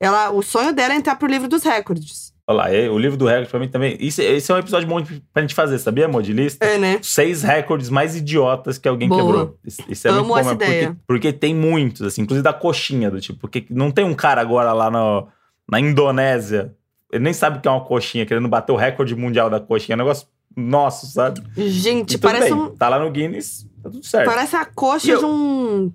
Ela, 0.00 0.30
o 0.30 0.42
sonho 0.42 0.72
dela 0.72 0.94
é 0.94 0.96
entrar 0.96 1.16
pro 1.16 1.28
livro 1.28 1.46
dos 1.46 1.62
recordes. 1.62 2.32
Olha 2.46 2.56
lá, 2.56 2.74
é, 2.74 2.88
o 2.88 2.98
livro 2.98 3.16
do 3.18 3.26
recorde 3.26 3.50
pra 3.50 3.60
mim 3.60 3.68
também. 3.68 3.96
Isso, 4.00 4.20
esse 4.22 4.50
é 4.50 4.54
um 4.54 4.58
episódio 4.58 4.88
bom 4.88 5.00
pra 5.32 5.42
gente 5.42 5.54
fazer, 5.54 5.78
sabia, 5.78 6.06
amor? 6.06 6.22
De 6.22 6.32
lista? 6.32 6.64
É, 6.64 6.78
né? 6.78 6.98
Seis 7.02 7.42
recordes 7.42 7.90
mais 7.90 8.16
idiotas 8.16 8.78
que 8.78 8.88
alguém 8.88 9.08
Boa. 9.08 9.22
quebrou. 9.22 9.58
Isso, 9.88 10.08
é 10.08 10.10
Amo 10.10 10.20
muito 10.20 10.28
bom, 10.28 10.34
mas 10.34 10.46
porque, 10.48 10.64
ideia. 10.64 10.96
porque 11.06 11.32
tem 11.32 11.54
muitos, 11.54 12.02
assim, 12.02 12.22
inclusive 12.22 12.42
da 12.42 12.52
coxinha, 12.52 13.10
do 13.10 13.20
tipo, 13.20 13.38
porque 13.38 13.66
não 13.70 13.90
tem 13.90 14.04
um 14.04 14.14
cara 14.14 14.40
agora 14.40 14.72
lá 14.72 14.90
no, 14.90 15.28
na 15.70 15.78
Indonésia, 15.78 16.74
ele 17.12 17.22
nem 17.22 17.32
sabe 17.32 17.58
o 17.58 17.60
que 17.60 17.68
é 17.68 17.70
uma 17.70 17.84
coxinha, 17.84 18.24
querendo 18.26 18.48
bater 18.48 18.72
o 18.72 18.76
recorde 18.76 19.14
mundial 19.14 19.48
da 19.50 19.60
coxinha. 19.60 19.94
É 19.94 19.96
um 19.96 19.98
negócio 19.98 20.26
nosso, 20.56 21.06
sabe? 21.06 21.40
Gente, 21.56 22.18
parece 22.18 22.44
bem, 22.50 22.54
um. 22.54 22.70
Tá 22.74 22.88
lá 22.88 22.98
no 22.98 23.10
Guinness, 23.10 23.64
tá 23.82 23.90
tudo 23.90 24.04
certo. 24.04 24.26
Parece 24.28 24.56
a 24.56 24.64
coxa 24.64 25.10
eu- 25.12 25.18
de 25.20 25.24
um 25.24 25.92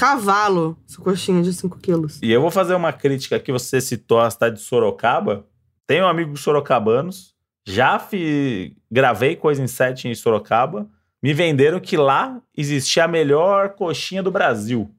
cavalo, 0.00 0.76
essa 0.88 1.00
coxinha 1.00 1.42
de 1.42 1.52
5 1.52 1.78
quilos. 1.78 2.18
E 2.22 2.32
eu 2.32 2.40
vou 2.40 2.50
fazer 2.50 2.74
uma 2.74 2.92
crítica 2.92 3.38
que 3.38 3.52
você 3.52 3.80
citou 3.80 4.18
a 4.20 4.30
cidade 4.30 4.56
de 4.56 4.62
Sorocaba. 4.62 5.44
Tenho 5.86 6.06
amigos 6.06 6.40
sorocabanos, 6.40 7.34
já 7.66 7.98
fi- 7.98 8.76
gravei 8.90 9.36
coisa 9.36 9.62
em 9.62 9.66
set 9.66 10.08
em 10.08 10.14
Sorocaba. 10.14 10.88
Me 11.22 11.34
venderam 11.34 11.78
que 11.78 11.96
lá 11.96 12.40
existia 12.56 13.04
a 13.04 13.08
melhor 13.08 13.70
coxinha 13.70 14.22
do 14.22 14.30
Brasil. 14.30 14.90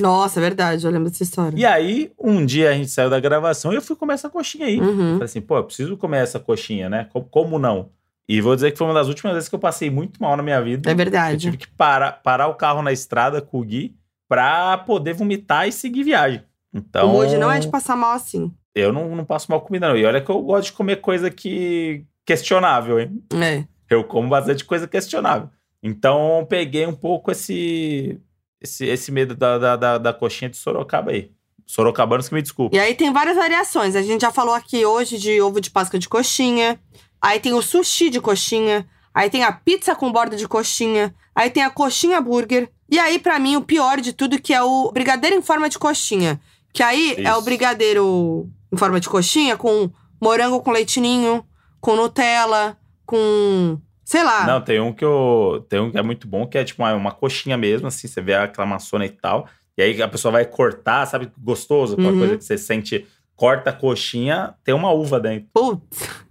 Nossa, 0.00 0.40
é 0.40 0.42
verdade, 0.42 0.84
eu 0.86 0.90
lembro 0.90 1.10
dessa 1.10 1.22
história. 1.22 1.56
E 1.58 1.64
aí, 1.64 2.12
um 2.18 2.44
dia 2.44 2.70
a 2.70 2.72
gente 2.74 2.90
saiu 2.90 3.08
da 3.10 3.18
gravação 3.20 3.72
e 3.72 3.76
eu 3.76 3.82
fui 3.82 3.96
comer 3.96 4.14
essa 4.14 4.28
coxinha 4.30 4.66
aí. 4.66 4.78
Uhum. 4.80 5.12
Falei 5.12 5.24
assim, 5.24 5.40
pô, 5.40 5.56
eu 5.56 5.64
preciso 5.64 5.96
comer 5.96 6.18
essa 6.22 6.38
coxinha, 6.38 6.88
né? 6.88 7.08
Como, 7.12 7.24
como 7.26 7.58
não? 7.58 7.90
E 8.28 8.40
vou 8.40 8.54
dizer 8.54 8.72
que 8.72 8.78
foi 8.78 8.86
uma 8.86 8.94
das 8.94 9.08
últimas 9.08 9.34
vezes 9.34 9.48
que 9.48 9.54
eu 9.54 9.58
passei 9.58 9.88
muito 9.90 10.20
mal 10.20 10.36
na 10.36 10.42
minha 10.42 10.60
vida. 10.62 10.90
É 10.90 10.92
Eu 10.92 10.96
verdade. 10.96 11.38
tive 11.38 11.56
que 11.56 11.68
parar, 11.68 12.12
parar 12.22 12.48
o 12.48 12.54
carro 12.54 12.82
na 12.82 12.92
estrada 12.92 13.40
com 13.40 13.60
o 13.60 13.64
Gui 13.64 13.94
pra 14.28 14.78
poder 14.78 15.14
vomitar 15.14 15.68
e 15.68 15.72
seguir 15.72 16.02
viagem. 16.04 16.42
Então, 16.74 17.08
O 17.08 17.12
Moji 17.12 17.36
não 17.38 17.50
é 17.50 17.58
de 17.58 17.68
passar 17.68 17.96
mal 17.96 18.12
assim. 18.12 18.52
eu 18.74 18.92
não, 18.92 19.14
não 19.16 19.24
passo 19.24 19.50
mal 19.50 19.60
comida, 19.60 19.88
não. 19.88 19.96
E 19.96 20.04
olha 20.04 20.20
que 20.20 20.30
eu 20.30 20.40
gosto 20.42 20.66
de 20.66 20.72
comer 20.72 20.96
coisa 21.00 21.30
que 21.30 22.04
questionável, 22.24 23.00
hein? 23.00 23.22
É. 23.40 23.64
Eu 23.88 24.04
como 24.04 24.28
bastante 24.28 24.64
coisa 24.64 24.86
questionável. 24.86 25.48
Então, 25.82 26.44
peguei 26.48 26.86
um 26.86 26.94
pouco 26.94 27.30
esse, 27.30 28.20
esse, 28.60 28.84
esse 28.86 29.12
medo 29.12 29.34
da, 29.36 29.58
da, 29.58 29.76
da, 29.76 29.98
da 29.98 30.12
coxinha 30.12 30.50
de 30.50 30.56
Sorocaba 30.56 31.12
aí. 31.12 31.30
Sorocabanos 31.64 32.28
que 32.28 32.34
me 32.34 32.42
desculpem. 32.42 32.78
E 32.78 32.82
aí 32.82 32.94
tem 32.94 33.12
várias 33.12 33.36
variações. 33.36 33.96
A 33.96 34.02
gente 34.02 34.20
já 34.22 34.30
falou 34.32 34.54
aqui 34.54 34.84
hoje 34.84 35.18
de 35.18 35.40
ovo 35.40 35.60
de 35.60 35.70
Páscoa 35.70 35.98
de 35.98 36.08
coxinha. 36.08 36.78
Aí 37.20 37.40
tem 37.40 37.54
o 37.54 37.62
sushi 37.62 38.10
de 38.10 38.20
coxinha. 38.20 38.86
Aí 39.14 39.30
tem 39.30 39.42
a 39.44 39.50
pizza 39.52 39.94
com 39.96 40.12
borda 40.12 40.36
de 40.36 40.46
coxinha. 40.46 41.14
Aí 41.34 41.50
tem 41.50 41.62
a 41.62 41.70
coxinha 41.70 42.20
burger. 42.20 42.70
E 42.88 42.98
aí, 42.98 43.18
pra 43.18 43.38
mim, 43.38 43.56
o 43.56 43.62
pior 43.62 44.00
de 44.00 44.12
tudo, 44.12 44.40
que 44.40 44.54
é 44.54 44.62
o 44.62 44.90
brigadeiro 44.92 45.36
em 45.36 45.42
forma 45.42 45.68
de 45.68 45.78
coxinha. 45.78 46.40
Que 46.72 46.82
aí 46.82 47.14
é 47.18 47.32
o 47.32 47.36
Isso. 47.36 47.44
brigadeiro 47.44 48.48
em 48.72 48.76
forma 48.76 49.00
de 49.00 49.08
coxinha 49.08 49.56
com 49.56 49.90
morango 50.20 50.60
com 50.60 50.70
leitinho, 50.70 51.44
com 51.80 51.96
Nutella, 51.96 52.76
com. 53.04 53.78
sei 54.04 54.22
lá. 54.22 54.46
Não, 54.46 54.60
tem 54.60 54.80
um 54.80 54.92
que 54.92 55.04
eu. 55.04 55.64
Tem 55.68 55.80
um 55.80 55.90
que 55.90 55.98
é 55.98 56.02
muito 56.02 56.28
bom, 56.28 56.46
que 56.46 56.58
é 56.58 56.64
tipo 56.64 56.82
uma, 56.82 56.94
uma 56.94 57.12
coxinha 57.12 57.56
mesmo, 57.56 57.88
assim, 57.88 58.06
você 58.06 58.20
vê 58.20 58.34
aquela 58.34 58.66
maçona 58.66 59.04
e 59.06 59.10
tal. 59.10 59.48
E 59.76 59.82
aí 59.82 60.00
a 60.02 60.08
pessoa 60.08 60.32
vai 60.32 60.44
cortar, 60.44 61.06
sabe? 61.06 61.30
Gostoso, 61.38 61.94
aquela 61.94 62.12
Uhum. 62.12 62.18
coisa 62.18 62.36
que 62.36 62.44
você 62.44 62.56
sente. 62.58 63.06
Corta 63.34 63.68
a 63.68 63.72
coxinha, 63.72 64.54
tem 64.64 64.74
uma 64.74 64.90
uva 64.92 65.20
dentro. 65.20 65.48
Putz. 65.52 66.08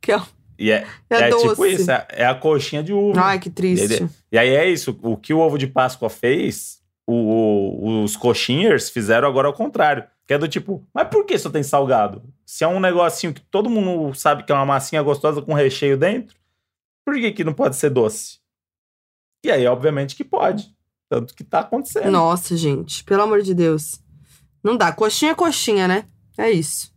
Que 0.00 0.12
é, 0.12 0.20
E 0.58 0.70
é, 0.70 0.86
é 1.10 1.16
é 1.22 1.30
doce. 1.30 1.48
tipo 1.48 1.66
isso, 1.66 1.90
é, 1.90 2.06
é 2.10 2.26
a 2.26 2.34
coxinha 2.34 2.82
de 2.82 2.92
uva. 2.92 3.20
Ai, 3.20 3.38
que 3.38 3.50
triste. 3.50 3.92
Ele- 3.94 4.08
E 4.32 4.38
aí 4.38 4.48
é 4.48 4.68
isso, 4.68 4.98
o 5.02 5.16
que 5.16 5.32
o 5.34 5.38
ovo 5.38 5.58
de 5.58 5.66
Páscoa 5.66 6.08
fez, 6.08 6.80
o- 7.06 7.12
o- 7.14 8.02
os 8.04 8.16
coxinhers 8.16 8.88
fizeram 8.90 9.28
agora 9.28 9.48
ao 9.48 9.54
contrário. 9.54 10.04
Que 10.26 10.34
é 10.34 10.38
do 10.38 10.48
tipo, 10.48 10.84
mas 10.92 11.06
por 11.08 11.24
que 11.24 11.38
só 11.38 11.48
tem 11.50 11.62
salgado? 11.62 12.22
Se 12.44 12.64
é 12.64 12.68
um 12.68 12.80
negocinho 12.80 13.32
que 13.32 13.40
todo 13.42 13.70
mundo 13.70 14.12
sabe 14.14 14.42
que 14.42 14.50
é 14.50 14.54
uma 14.54 14.66
massinha 14.66 15.00
gostosa 15.02 15.40
com 15.40 15.52
recheio 15.54 15.96
dentro, 15.96 16.36
por 17.04 17.14
que, 17.14 17.30
que 17.32 17.44
não 17.44 17.52
pode 17.54 17.76
ser 17.76 17.90
doce? 17.90 18.38
E 19.44 19.50
aí, 19.50 19.64
obviamente, 19.68 20.16
que 20.16 20.24
pode. 20.24 20.74
Tanto 21.08 21.32
que 21.34 21.44
tá 21.44 21.60
acontecendo. 21.60 22.10
Nossa, 22.10 22.56
gente, 22.56 23.04
pelo 23.04 23.22
amor 23.22 23.40
de 23.42 23.54
Deus. 23.54 24.00
Não 24.64 24.76
dá. 24.76 24.90
Coxinha 24.90 25.30
é 25.30 25.34
coxinha, 25.36 25.86
né? 25.86 26.04
É 26.36 26.50
isso. 26.50 26.92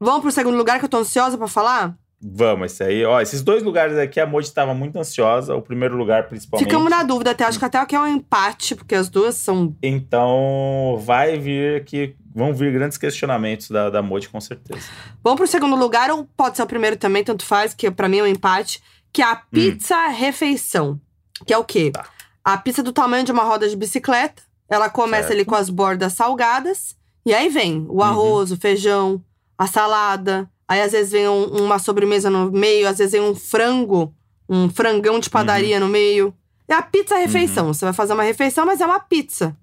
Vamos 0.00 0.22
pro 0.22 0.32
segundo 0.32 0.56
lugar 0.56 0.80
que 0.80 0.84
eu 0.84 0.88
tô 0.88 0.96
ansiosa 0.98 1.38
pra 1.38 1.46
falar? 1.46 1.96
Vamos, 2.20 2.72
esse 2.72 2.82
aí. 2.82 3.04
Ó, 3.04 3.20
esses 3.20 3.42
dois 3.42 3.62
lugares 3.62 3.96
aqui, 3.96 4.18
a 4.18 4.26
Moji 4.26 4.48
estava 4.48 4.74
muito 4.74 4.98
ansiosa. 4.98 5.54
O 5.54 5.62
primeiro 5.62 5.96
lugar, 5.96 6.26
principalmente. 6.26 6.66
Ficamos 6.68 6.90
na 6.90 7.02
dúvida 7.04 7.30
até. 7.30 7.44
Acho 7.44 7.58
que 7.58 7.64
até 7.64 7.78
aqui 7.78 7.94
é 7.94 8.00
um 8.00 8.06
empate, 8.08 8.74
porque 8.74 8.94
as 8.94 9.08
duas 9.08 9.36
são. 9.36 9.76
Então, 9.82 11.00
vai 11.04 11.38
vir 11.38 11.76
aqui. 11.80 12.16
Vão 12.34 12.52
vir 12.54 12.72
grandes 12.72 12.98
questionamentos 12.98 13.70
da, 13.70 13.88
da 13.90 14.02
Moji, 14.02 14.28
com 14.28 14.40
certeza. 14.40 14.86
Vamos 15.22 15.38
pro 15.38 15.46
segundo 15.46 15.76
lugar, 15.76 16.10
ou 16.10 16.24
pode 16.36 16.56
ser 16.56 16.62
o 16.62 16.66
primeiro 16.66 16.96
também, 16.96 17.22
tanto 17.24 17.44
faz, 17.44 17.72
que 17.74 17.90
pra 17.90 18.08
mim 18.08 18.18
é 18.18 18.22
um 18.22 18.26
empate, 18.26 18.82
que 19.12 19.22
é 19.22 19.24
a 19.24 19.36
pizza 19.36 20.08
refeição. 20.08 21.00
Que 21.46 21.52
é 21.52 21.58
o 21.58 21.64
quê? 21.64 21.88
Hum. 21.88 21.92
Tá. 21.92 22.04
A 22.44 22.56
pizza 22.58 22.82
do 22.82 22.92
tamanho 22.92 23.24
de 23.24 23.32
uma 23.32 23.44
roda 23.44 23.68
de 23.68 23.76
bicicleta. 23.76 24.42
Ela 24.68 24.90
começa 24.90 25.28
Certo. 25.28 25.32
ali 25.38 25.44
com 25.44 25.54
as 25.54 25.70
bordas 25.70 26.12
salgadas. 26.12 26.96
E 27.24 27.32
aí 27.34 27.48
vem 27.48 27.78
Uhum. 27.80 27.86
o 27.90 28.02
arroz, 28.02 28.50
o 28.52 28.56
feijão, 28.56 29.22
a 29.56 29.66
salada. 29.66 30.48
Aí 30.68 30.80
às 30.82 30.92
vezes 30.92 31.10
vem 31.12 31.26
um- 31.28 31.64
uma 31.64 31.78
sobremesa 31.78 32.28
no 32.28 32.50
meio, 32.52 32.86
às 32.88 32.98
vezes 32.98 33.12
vem 33.12 33.22
um 33.22 33.34
frango, 33.34 34.14
um 34.48 34.68
frangão 34.68 35.18
de 35.18 35.30
padaria 35.30 35.76
Uhum. 35.76 35.86
no 35.86 35.88
meio. 35.88 36.34
É 36.68 36.74
a 36.74 36.82
pizza 36.82 37.16
refeição. 37.16 37.72
Você 37.72 37.84
vai 37.84 37.94
fazer 37.94 38.12
uma 38.12 38.22
refeição, 38.22 38.66
mas 38.66 38.80
é 38.80 38.86
uma 38.86 39.00
pizza. 39.00 39.56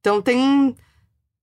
Então 0.00 0.22
tem. 0.22 0.74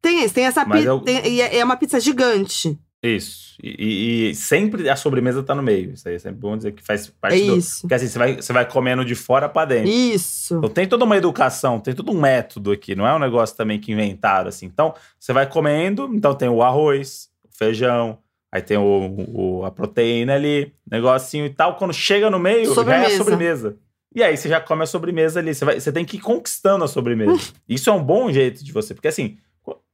Tem 0.02 0.24
isso, 0.24 0.34
tem 0.34 0.46
essa 0.46 0.66
pizza. 0.66 0.88
eu- 0.88 1.04
E 1.08 1.42
é 1.42 1.58
é 1.58 1.64
uma 1.64 1.78
pizza 1.78 2.00
gigante. 2.00 2.78
Isso. 3.04 3.56
E, 3.64 4.30
e- 4.32 4.36
sempre 4.36 4.90
a 4.90 4.96
sobremesa 4.96 5.44
tá 5.44 5.54
no 5.54 5.62
meio. 5.62 5.94
Isso 5.94 6.08
aí 6.08 6.16
é 6.16 6.20
sempre 6.20 6.40
bom 6.40 6.58
dizer 6.58 6.72
que 6.72 6.84
faz 6.84 7.08
parte 7.08 7.42
É 7.44 7.46
do. 7.46 7.58
isso. 7.58 7.82
Porque 7.82 7.94
assim, 7.94 8.08
você 8.08 8.18
vai, 8.18 8.36
você 8.36 8.52
vai 8.54 8.68
comendo 8.68 9.06
de 9.06 9.14
fora 9.14 9.48
pra 9.48 9.66
dentro. 9.66 9.90
Isso. 9.92 10.56
Então 10.58 10.70
tem 10.70 10.88
toda 10.88 11.06
uma 11.06 11.16
educação, 11.18 11.80
tem 11.80 11.94
todo 11.94 12.12
um 12.12 12.20
método 12.20 12.72
aqui. 12.72 12.96
Não 12.96 13.06
é 13.06 13.14
um 13.16 13.20
negócio 13.20 13.56
também 13.56 13.80
que 13.80 13.92
inventaram, 13.92 14.48
assim. 14.50 14.66
Então, 14.66 14.94
você 15.20 15.32
vai 15.34 15.48
comendo, 15.48 16.10
então 16.16 16.34
tem 16.34 16.50
o 16.50 16.64
arroz, 16.64 17.30
o 17.44 17.56
feijão, 17.56 18.18
aí 18.56 18.62
tem 18.62 18.78
o, 18.78 19.16
o- 19.34 19.66
a 19.66 19.72
proteína 19.72 20.34
ali, 20.36 20.74
negocinho 20.90 21.46
e 21.46 21.50
tal. 21.50 21.76
Quando 21.76 21.94
chega 21.94 22.30
no 22.30 22.40
meio, 22.40 22.66
já 22.66 22.72
é 22.72 22.76
Sobremesa. 22.76 23.14
a 23.14 23.18
sobremesa. 23.18 23.78
E 24.16 24.24
aí 24.24 24.38
você 24.38 24.48
já 24.48 24.62
come 24.62 24.84
a 24.84 24.86
sobremesa 24.86 25.40
ali. 25.42 25.54
Você, 25.54 25.66
vai, 25.66 25.80
você 25.80 25.92
tem 25.92 26.06
que 26.06 26.16
ir 26.18 26.22
conquistando 26.22 26.84
a 26.84 26.88
sobremesa. 26.88 27.52
Isso 27.68 27.90
é 27.90 27.94
um 27.94 28.02
bom 28.04 28.32
jeito 28.32 28.64
de 28.64 28.72
você. 28.72 28.94
Porque 28.94 29.10
assim, 29.10 29.38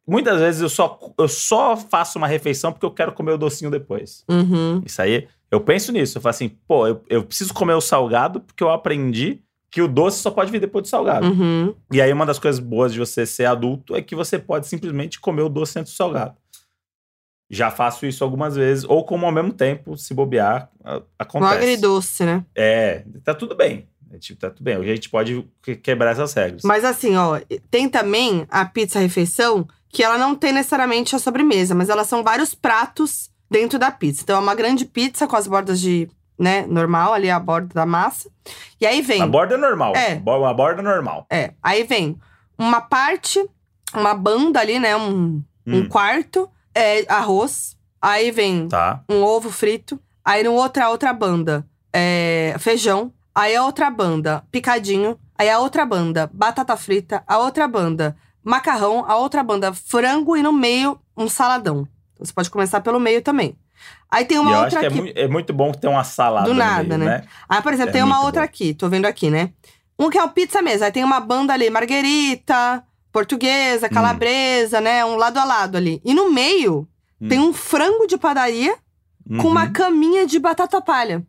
muitas 0.07 0.39
vezes 0.39 0.61
eu 0.61 0.69
só, 0.69 0.99
eu 1.17 1.27
só 1.27 1.75
faço 1.75 2.17
uma 2.19 2.27
refeição 2.27 2.71
porque 2.71 2.85
eu 2.85 2.91
quero 2.91 3.11
comer 3.13 3.31
o 3.31 3.37
docinho 3.37 3.71
depois. 3.71 4.23
Uhum. 4.29 4.81
Isso 4.85 5.01
aí, 5.01 5.27
eu 5.49 5.59
penso 5.59 5.91
nisso. 5.91 6.17
Eu 6.17 6.21
falo 6.21 6.29
assim, 6.31 6.49
pô, 6.67 6.85
eu, 6.87 7.01
eu 7.09 7.23
preciso 7.23 7.51
comer 7.53 7.73
o 7.73 7.81
salgado 7.81 8.41
porque 8.41 8.63
eu 8.63 8.69
aprendi 8.69 9.41
que 9.71 9.81
o 9.81 9.87
doce 9.87 10.21
só 10.21 10.29
pode 10.29 10.51
vir 10.51 10.59
depois 10.59 10.83
do 10.83 10.87
salgado. 10.89 11.25
Uhum. 11.27 11.73
E 11.91 12.01
aí, 12.01 12.11
uma 12.11 12.25
das 12.25 12.37
coisas 12.37 12.59
boas 12.59 12.91
de 12.93 12.99
você 12.99 13.25
ser 13.25 13.45
adulto 13.45 13.95
é 13.95 14.01
que 14.01 14.13
você 14.13 14.37
pode 14.37 14.67
simplesmente 14.67 15.17
comer 15.19 15.43
o 15.43 15.49
doce 15.49 15.79
antes 15.79 15.93
do 15.93 15.95
salgado. 15.95 16.35
Já 17.53 17.69
faço 17.69 18.05
isso 18.05 18.23
algumas 18.23 18.55
vezes, 18.55 18.85
ou 18.85 19.03
como 19.03 19.25
ao 19.25 19.31
mesmo 19.31 19.51
tempo, 19.51 19.97
se 19.97 20.13
bobear, 20.13 20.69
a- 20.83 20.97
Um 20.97 21.01
acontece. 21.19 21.53
agridoce, 21.55 22.23
né? 22.23 22.45
É, 22.55 23.03
tá 23.23 23.33
tudo 23.35 23.53
bem. 23.55 23.87
É, 24.13 24.17
tipo, 24.17 24.39
tá 24.39 24.49
tudo 24.49 24.63
bem. 24.63 24.77
Hoje 24.77 24.91
a 24.91 24.95
gente 24.95 25.09
pode 25.09 25.45
que- 25.61 25.75
quebrar 25.75 26.11
essas 26.11 26.33
regras. 26.33 26.63
Mas 26.63 26.83
assim, 26.85 27.15
ó, 27.17 27.39
tem 27.69 27.89
também 27.89 28.45
a 28.49 28.63
pizza 28.65 28.99
refeição, 28.99 29.67
que 29.89 30.01
ela 30.03 30.17
não 30.17 30.33
tem 30.35 30.53
necessariamente 30.53 31.15
a 31.15 31.19
sobremesa, 31.19 31.75
mas 31.75 31.89
elas 31.89 32.07
são 32.07 32.23
vários 32.23 32.55
pratos 32.55 33.29
dentro 33.49 33.77
da 33.77 33.91
pizza. 33.91 34.21
Então 34.23 34.37
é 34.37 34.39
uma 34.39 34.55
grande 34.55 34.85
pizza 34.85 35.27
com 35.27 35.35
as 35.35 35.45
bordas 35.47 35.79
de, 35.81 36.09
né, 36.39 36.65
normal, 36.67 37.13
ali 37.13 37.29
a 37.29 37.37
borda 37.39 37.73
da 37.73 37.85
massa. 37.85 38.29
E 38.79 38.85
aí 38.85 39.01
vem. 39.01 39.21
A 39.21 39.27
borda 39.27 39.55
é 39.55 39.57
normal. 39.57 39.93
É. 39.95 40.21
Uma 40.25 40.53
borda 40.53 40.81
normal. 40.81 41.25
É, 41.29 41.51
aí 41.61 41.83
vem 41.83 42.17
uma 42.57 42.79
parte, 42.79 43.45
uma 43.93 44.13
banda 44.13 44.59
ali, 44.61 44.79
né, 44.79 44.95
um, 44.95 45.41
um 45.67 45.79
Hum. 45.79 45.87
quarto, 45.89 46.49
é 46.75 47.05
arroz. 47.07 47.77
Aí 48.01 48.31
vem 48.31 48.67
Tá. 48.67 49.03
um 49.09 49.23
ovo 49.23 49.51
frito. 49.51 49.99
Aí 50.23 50.43
no 50.43 50.53
outra 50.53 50.89
outra 50.89 51.13
banda, 51.13 51.65
é, 51.93 52.55
feijão. 52.59 53.11
Aí 53.33 53.55
a 53.55 53.63
outra 53.63 53.89
banda, 53.89 54.43
picadinho. 54.51 55.17
Aí 55.37 55.49
a 55.49 55.59
outra 55.59 55.85
banda, 55.85 56.29
batata 56.33 56.75
frita. 56.77 57.23
A 57.27 57.37
outra 57.39 57.67
banda, 57.67 58.15
macarrão. 58.43 59.05
A 59.07 59.15
outra 59.15 59.43
banda, 59.43 59.73
frango. 59.73 60.35
E 60.37 60.43
no 60.43 60.51
meio, 60.53 60.99
um 61.17 61.27
saladão. 61.29 61.87
Então, 62.13 62.25
você 62.25 62.33
pode 62.33 62.49
começar 62.49 62.81
pelo 62.81 62.99
meio 62.99 63.21
também. 63.21 63.55
Aí 64.09 64.25
tem 64.25 64.37
uma 64.37 64.51
e 64.51 64.53
eu 64.53 64.59
outra 64.59 64.79
acho 64.79 64.89
que 64.89 64.93
aqui. 64.93 64.97
é, 64.99 65.01
muito, 65.01 65.17
é 65.19 65.27
muito 65.27 65.53
bom 65.53 65.71
ter 65.71 65.87
uma 65.87 66.03
salada 66.03 66.45
Do 66.45 66.53
nada, 66.53 66.97
meio, 66.97 67.09
né? 67.09 67.23
Aí, 67.47 67.61
por 67.61 67.73
exemplo, 67.73 67.89
É 67.89 67.93
tem 67.93 68.03
uma 68.03 68.21
outra 68.23 68.41
bom. 68.41 68.45
aqui, 68.45 68.73
tô 68.73 68.89
vendo 68.89 69.05
aqui, 69.05 69.29
né? 69.29 69.51
Um 69.97 70.09
que 70.09 70.17
é 70.17 70.23
o 70.23 70.29
pizza 70.29 70.61
mesmo. 70.61 70.83
Aí 70.85 70.91
tem 70.91 71.03
uma 71.03 71.19
banda 71.19 71.53
ali, 71.53 71.69
marguerita, 71.69 72.83
portuguesa, 73.11 73.87
Hum. 73.87 73.89
calabresa, 73.93 74.79
né? 74.81 75.03
Um 75.05 75.15
lado 75.15 75.37
a 75.37 75.43
lado 75.43 75.75
ali. 75.77 76.01
E 76.05 76.13
no 76.13 76.31
meio 76.31 76.87
Hum. 77.21 77.27
tem 77.27 77.39
um 77.39 77.53
frango 77.53 78.07
de 78.07 78.17
padaria 78.17 78.75
com 79.39 79.47
uma 79.47 79.65
Uhum. 79.65 79.73
caminha 79.73 80.25
de 80.25 80.39
batata 80.39 80.81
palha. 80.81 81.25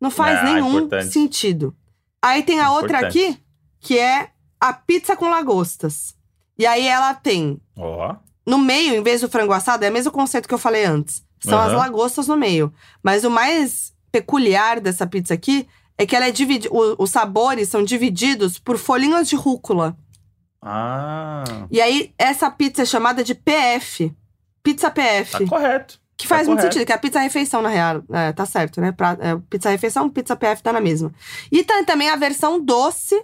Não 0.00 0.10
faz 0.10 0.38
Ah, 0.40 0.44
nenhum 0.44 0.70
importante. 0.78 1.12
sentido. 1.12 1.74
Aí 2.22 2.42
tem 2.42 2.60
a 2.60 2.70
outra 2.72 2.98
Importante. 2.98 3.18
aqui, 3.26 3.38
que 3.80 3.98
é 3.98 4.30
a 4.60 4.72
pizza 4.72 5.16
com 5.16 5.28
lagostas. 5.28 6.14
E 6.58 6.66
aí 6.66 6.86
ela 6.86 7.12
tem 7.14 7.60
Ó. 7.76 8.14
no 8.46 8.58
meio, 8.58 8.94
em 8.94 9.02
vez 9.02 9.20
do 9.22 9.28
frango 9.28 9.52
assado, 9.52 9.84
é 9.84 9.90
o 9.90 9.92
mesmo 9.92 10.12
conceito 10.12 10.46
que 10.48 10.54
eu 10.54 10.58
falei 10.58 10.84
antes. 10.84 11.22
São 11.40 11.58
as 11.58 11.68
Aham. 11.70 11.78
lagostas 11.78 12.28
no 12.28 12.36
meio. 12.36 12.72
Mas 13.02 13.24
o 13.24 13.30
mais 13.30 13.92
peculiar 14.12 14.80
dessa 14.80 15.06
pizza 15.06 15.34
aqui 15.34 15.66
é 15.98 16.06
que 16.06 16.14
ela 16.16 16.26
é 16.26 16.30
dividida. 16.30 16.72
Os 16.98 17.10
sabores 17.10 17.68
são 17.68 17.82
divididos 17.84 18.58
por 18.58 18.78
folhinhas 18.78 19.28
de 19.28 19.36
rúcula. 19.36 19.96
Ah. 20.64 21.44
E 21.70 21.80
aí, 21.80 22.12
essa 22.18 22.50
pizza 22.50 22.82
é 22.82 22.86
chamada 22.86 23.22
de 23.22 23.34
PF. 23.34 24.12
Pizza 24.62 24.90
PF. 24.90 25.32
Tá 25.44 25.46
correto. 25.46 26.00
Que 26.16 26.26
faz 26.26 26.42
Tá 26.42 26.46
muito 26.46 26.60
correto. 26.60 26.72
sentido, 26.74 26.86
que 26.86 26.92
é 26.92 26.94
a 26.94 26.98
pizza 26.98 27.20
refeição, 27.20 27.60
na 27.60 27.68
real. 27.68 28.02
É, 28.10 28.32
tá 28.32 28.46
certo, 28.46 28.80
né? 28.80 28.92
Pra, 28.92 29.16
é, 29.20 29.36
pizza 29.50 29.68
refeição, 29.68 30.08
pizza 30.08 30.34
PF 30.34 30.62
tá 30.62 30.72
na 30.72 30.80
mesma. 30.80 31.12
E 31.52 31.62
tem 31.62 31.84
também 31.84 32.08
a 32.08 32.16
versão 32.16 32.58
doce 32.64 33.20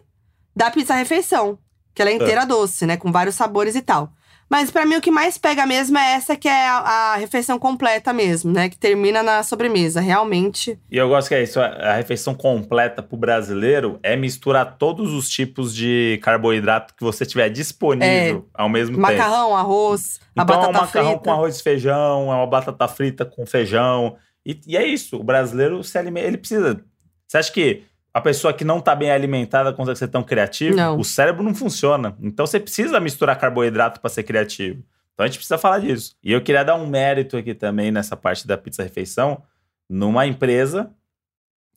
da 0.55 0.70
pizza 0.70 0.94
refeição. 0.94 1.59
Que 1.94 2.03
ela 2.03 2.11
é 2.11 2.14
inteira 2.14 2.44
doce, 2.44 2.85
né? 2.87 2.96
Com 2.96 3.11
vários 3.11 3.35
sabores 3.37 3.74
e 3.74 3.81
tal. 3.83 4.12
Mas 4.50 4.68
pra 4.70 4.84
mim 4.84 4.96
o 4.96 5.00
que 5.00 5.12
mais 5.12 5.38
pega 5.38 5.64
mesmo 5.64 5.96
é 5.96 6.14
essa 6.14 6.36
que 6.36 6.48
é 6.48 6.66
a, 6.68 6.78
a 7.12 7.16
refeição 7.16 7.56
completa 7.58 8.12
mesmo, 8.12 8.52
né? 8.52 8.68
Que 8.68 8.76
termina 8.76 9.22
na 9.22 9.42
sobremesa. 9.44 10.00
Realmente. 10.00 10.76
E 10.90 10.96
eu 10.96 11.08
gosto 11.08 11.28
que 11.28 11.34
é 11.36 11.42
isso, 11.42 11.60
a 11.60 11.66
a 11.90 11.94
refeição 11.94 12.34
completa 12.34 13.00
pro 13.02 13.16
brasileiro 13.16 13.98
é 14.02 14.16
misturar 14.16 14.76
todos 14.76 15.12
os 15.14 15.28
tipos 15.28 15.74
de 15.74 16.18
carboidrato 16.22 16.94
que 16.94 17.02
você 17.04 17.24
tiver 17.24 17.48
disponível 17.48 18.48
ao 18.52 18.68
mesmo 18.68 18.96
tempo. 18.96 19.06
Macarrão, 19.08 19.56
arroz, 19.56 20.18
a 20.36 20.42
Então 20.42 20.42
é 20.42 20.58
batata 20.58 20.68
um 20.68 20.72
macarrão 20.72 21.10
frita. 21.10 21.24
com 21.24 21.30
arroz 21.32 21.58
e 21.58 21.62
feijão, 21.62 22.32
é 22.32 22.34
uma 22.36 22.46
batata 22.46 22.88
frita 22.88 23.24
com 23.24 23.46
feijão. 23.46 24.16
E, 24.44 24.60
e 24.66 24.76
é 24.76 24.84
isso, 24.86 25.16
o 25.16 25.22
brasileiro 25.24 25.82
se 25.84 25.96
alimenta, 25.98 26.26
ele 26.26 26.38
precisa. 26.38 26.82
Você 27.28 27.38
acha 27.38 27.52
que 27.52 27.84
a 28.12 28.20
pessoa 28.20 28.53
que 28.53 28.64
não 28.64 28.81
tá 28.81 28.94
bem 28.94 29.11
alimentada 29.11 29.73
consegue 29.73 29.99
ser 29.99 30.09
tão 30.09 30.23
criativa? 30.23 30.75
Não. 30.75 30.99
O 30.99 31.05
cérebro 31.05 31.42
não 31.42 31.55
funciona. 31.55 32.16
Então 32.20 32.46
você 32.46 32.59
precisa 32.59 32.99
misturar 33.01 33.38
carboidrato 33.38 34.01
para 34.01 34.11
ser 34.11 34.23
criativo. 34.25 34.83
Então 35.14 35.25
a 35.25 35.27
gente 35.29 35.37
precisa 35.38 35.59
falar 35.59 35.79
disso. 35.81 36.16
E 36.23 36.33
eu 36.33 36.40
queria 36.40 36.64
dar 36.64 36.75
um 36.75 36.87
mérito 36.87 37.37
aqui 37.37 37.55
também 37.55 37.90
nessa 37.90 38.16
parte 38.16 38.46
da 38.46 38.57
pizza 38.59 38.83
refeição, 38.83 39.42
numa 39.88 40.27
empresa 40.27 40.90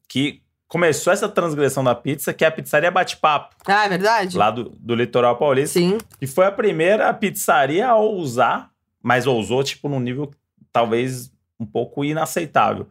que 0.08 0.41
começou 0.67 1.13
essa 1.13 1.30
transgressão 1.30 1.84
da 1.84 1.93
pizza, 1.93 2.34
que 2.34 2.43
é 2.43 2.48
a 2.48 2.52
pizzaria 2.52 2.89
Bate-Papo, 2.89 3.56
Ah, 3.67 3.86
é 3.86 3.89
verdade? 3.89 4.36
lá 4.38 4.50
do, 4.50 4.69
do 4.80 4.96
litoral 4.96 5.38
paulista. 5.38 5.78
Sim. 5.80 5.98
Que 6.19 6.26
foi 6.26 6.46
a 6.48 6.52
primeira 6.52 7.13
pizzaria 7.13 7.88
a 7.88 7.96
ousar, 7.96 8.72
mas 9.02 9.28
ousou, 9.28 9.63
tipo, 9.63 9.88
num 9.88 10.00
nível 10.00 10.32
talvez 10.72 11.32
um 11.60 11.65
pouco 11.65 12.04
inaceitável. 12.04 12.88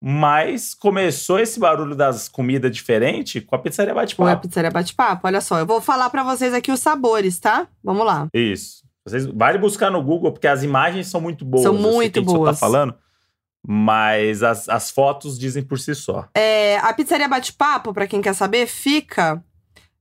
Mas 0.00 0.74
começou 0.74 1.38
esse 1.38 1.58
barulho 1.58 1.94
das 1.94 2.28
comidas 2.28 2.70
diferentes 2.74 3.42
com 3.44 3.56
a 3.56 3.58
pizzaria 3.58 3.92
Ou 3.94 3.98
é 3.98 4.02
a 4.02 4.04
Bate-Papo. 4.04 4.42
pizzaria 4.42 4.70
bate-papo. 4.70 5.26
Olha 5.26 5.40
só, 5.40 5.58
eu 5.58 5.66
vou 5.66 5.80
falar 5.80 6.10
pra 6.10 6.22
vocês 6.22 6.52
aqui 6.52 6.70
os 6.70 6.80
sabores, 6.80 7.38
tá? 7.40 7.66
Vamos 7.82 8.04
lá. 8.04 8.28
Isso. 8.34 8.84
Vocês 9.06 9.24
vale 9.26 9.56
buscar 9.58 9.90
no 9.90 10.02
Google, 10.02 10.32
porque 10.32 10.46
as 10.48 10.62
imagens 10.62 11.06
são 11.06 11.20
muito 11.20 11.44
boas. 11.44 11.62
São 11.62 11.74
Eu 11.74 11.80
sei 11.82 11.90
muito 11.92 12.20
gente 12.20 12.30
só 12.30 12.36
boas. 12.36 12.50
tá 12.58 12.66
falando, 12.66 12.94
mas 13.66 14.42
as, 14.42 14.68
as 14.68 14.90
fotos 14.90 15.38
dizem 15.38 15.62
por 15.62 15.78
si 15.78 15.94
só. 15.94 16.28
É, 16.34 16.76
a 16.78 16.92
pizzaria 16.92 17.28
Bate-Papo, 17.28 17.94
pra 17.94 18.06
quem 18.06 18.20
quer 18.20 18.34
saber, 18.34 18.66
fica 18.66 19.42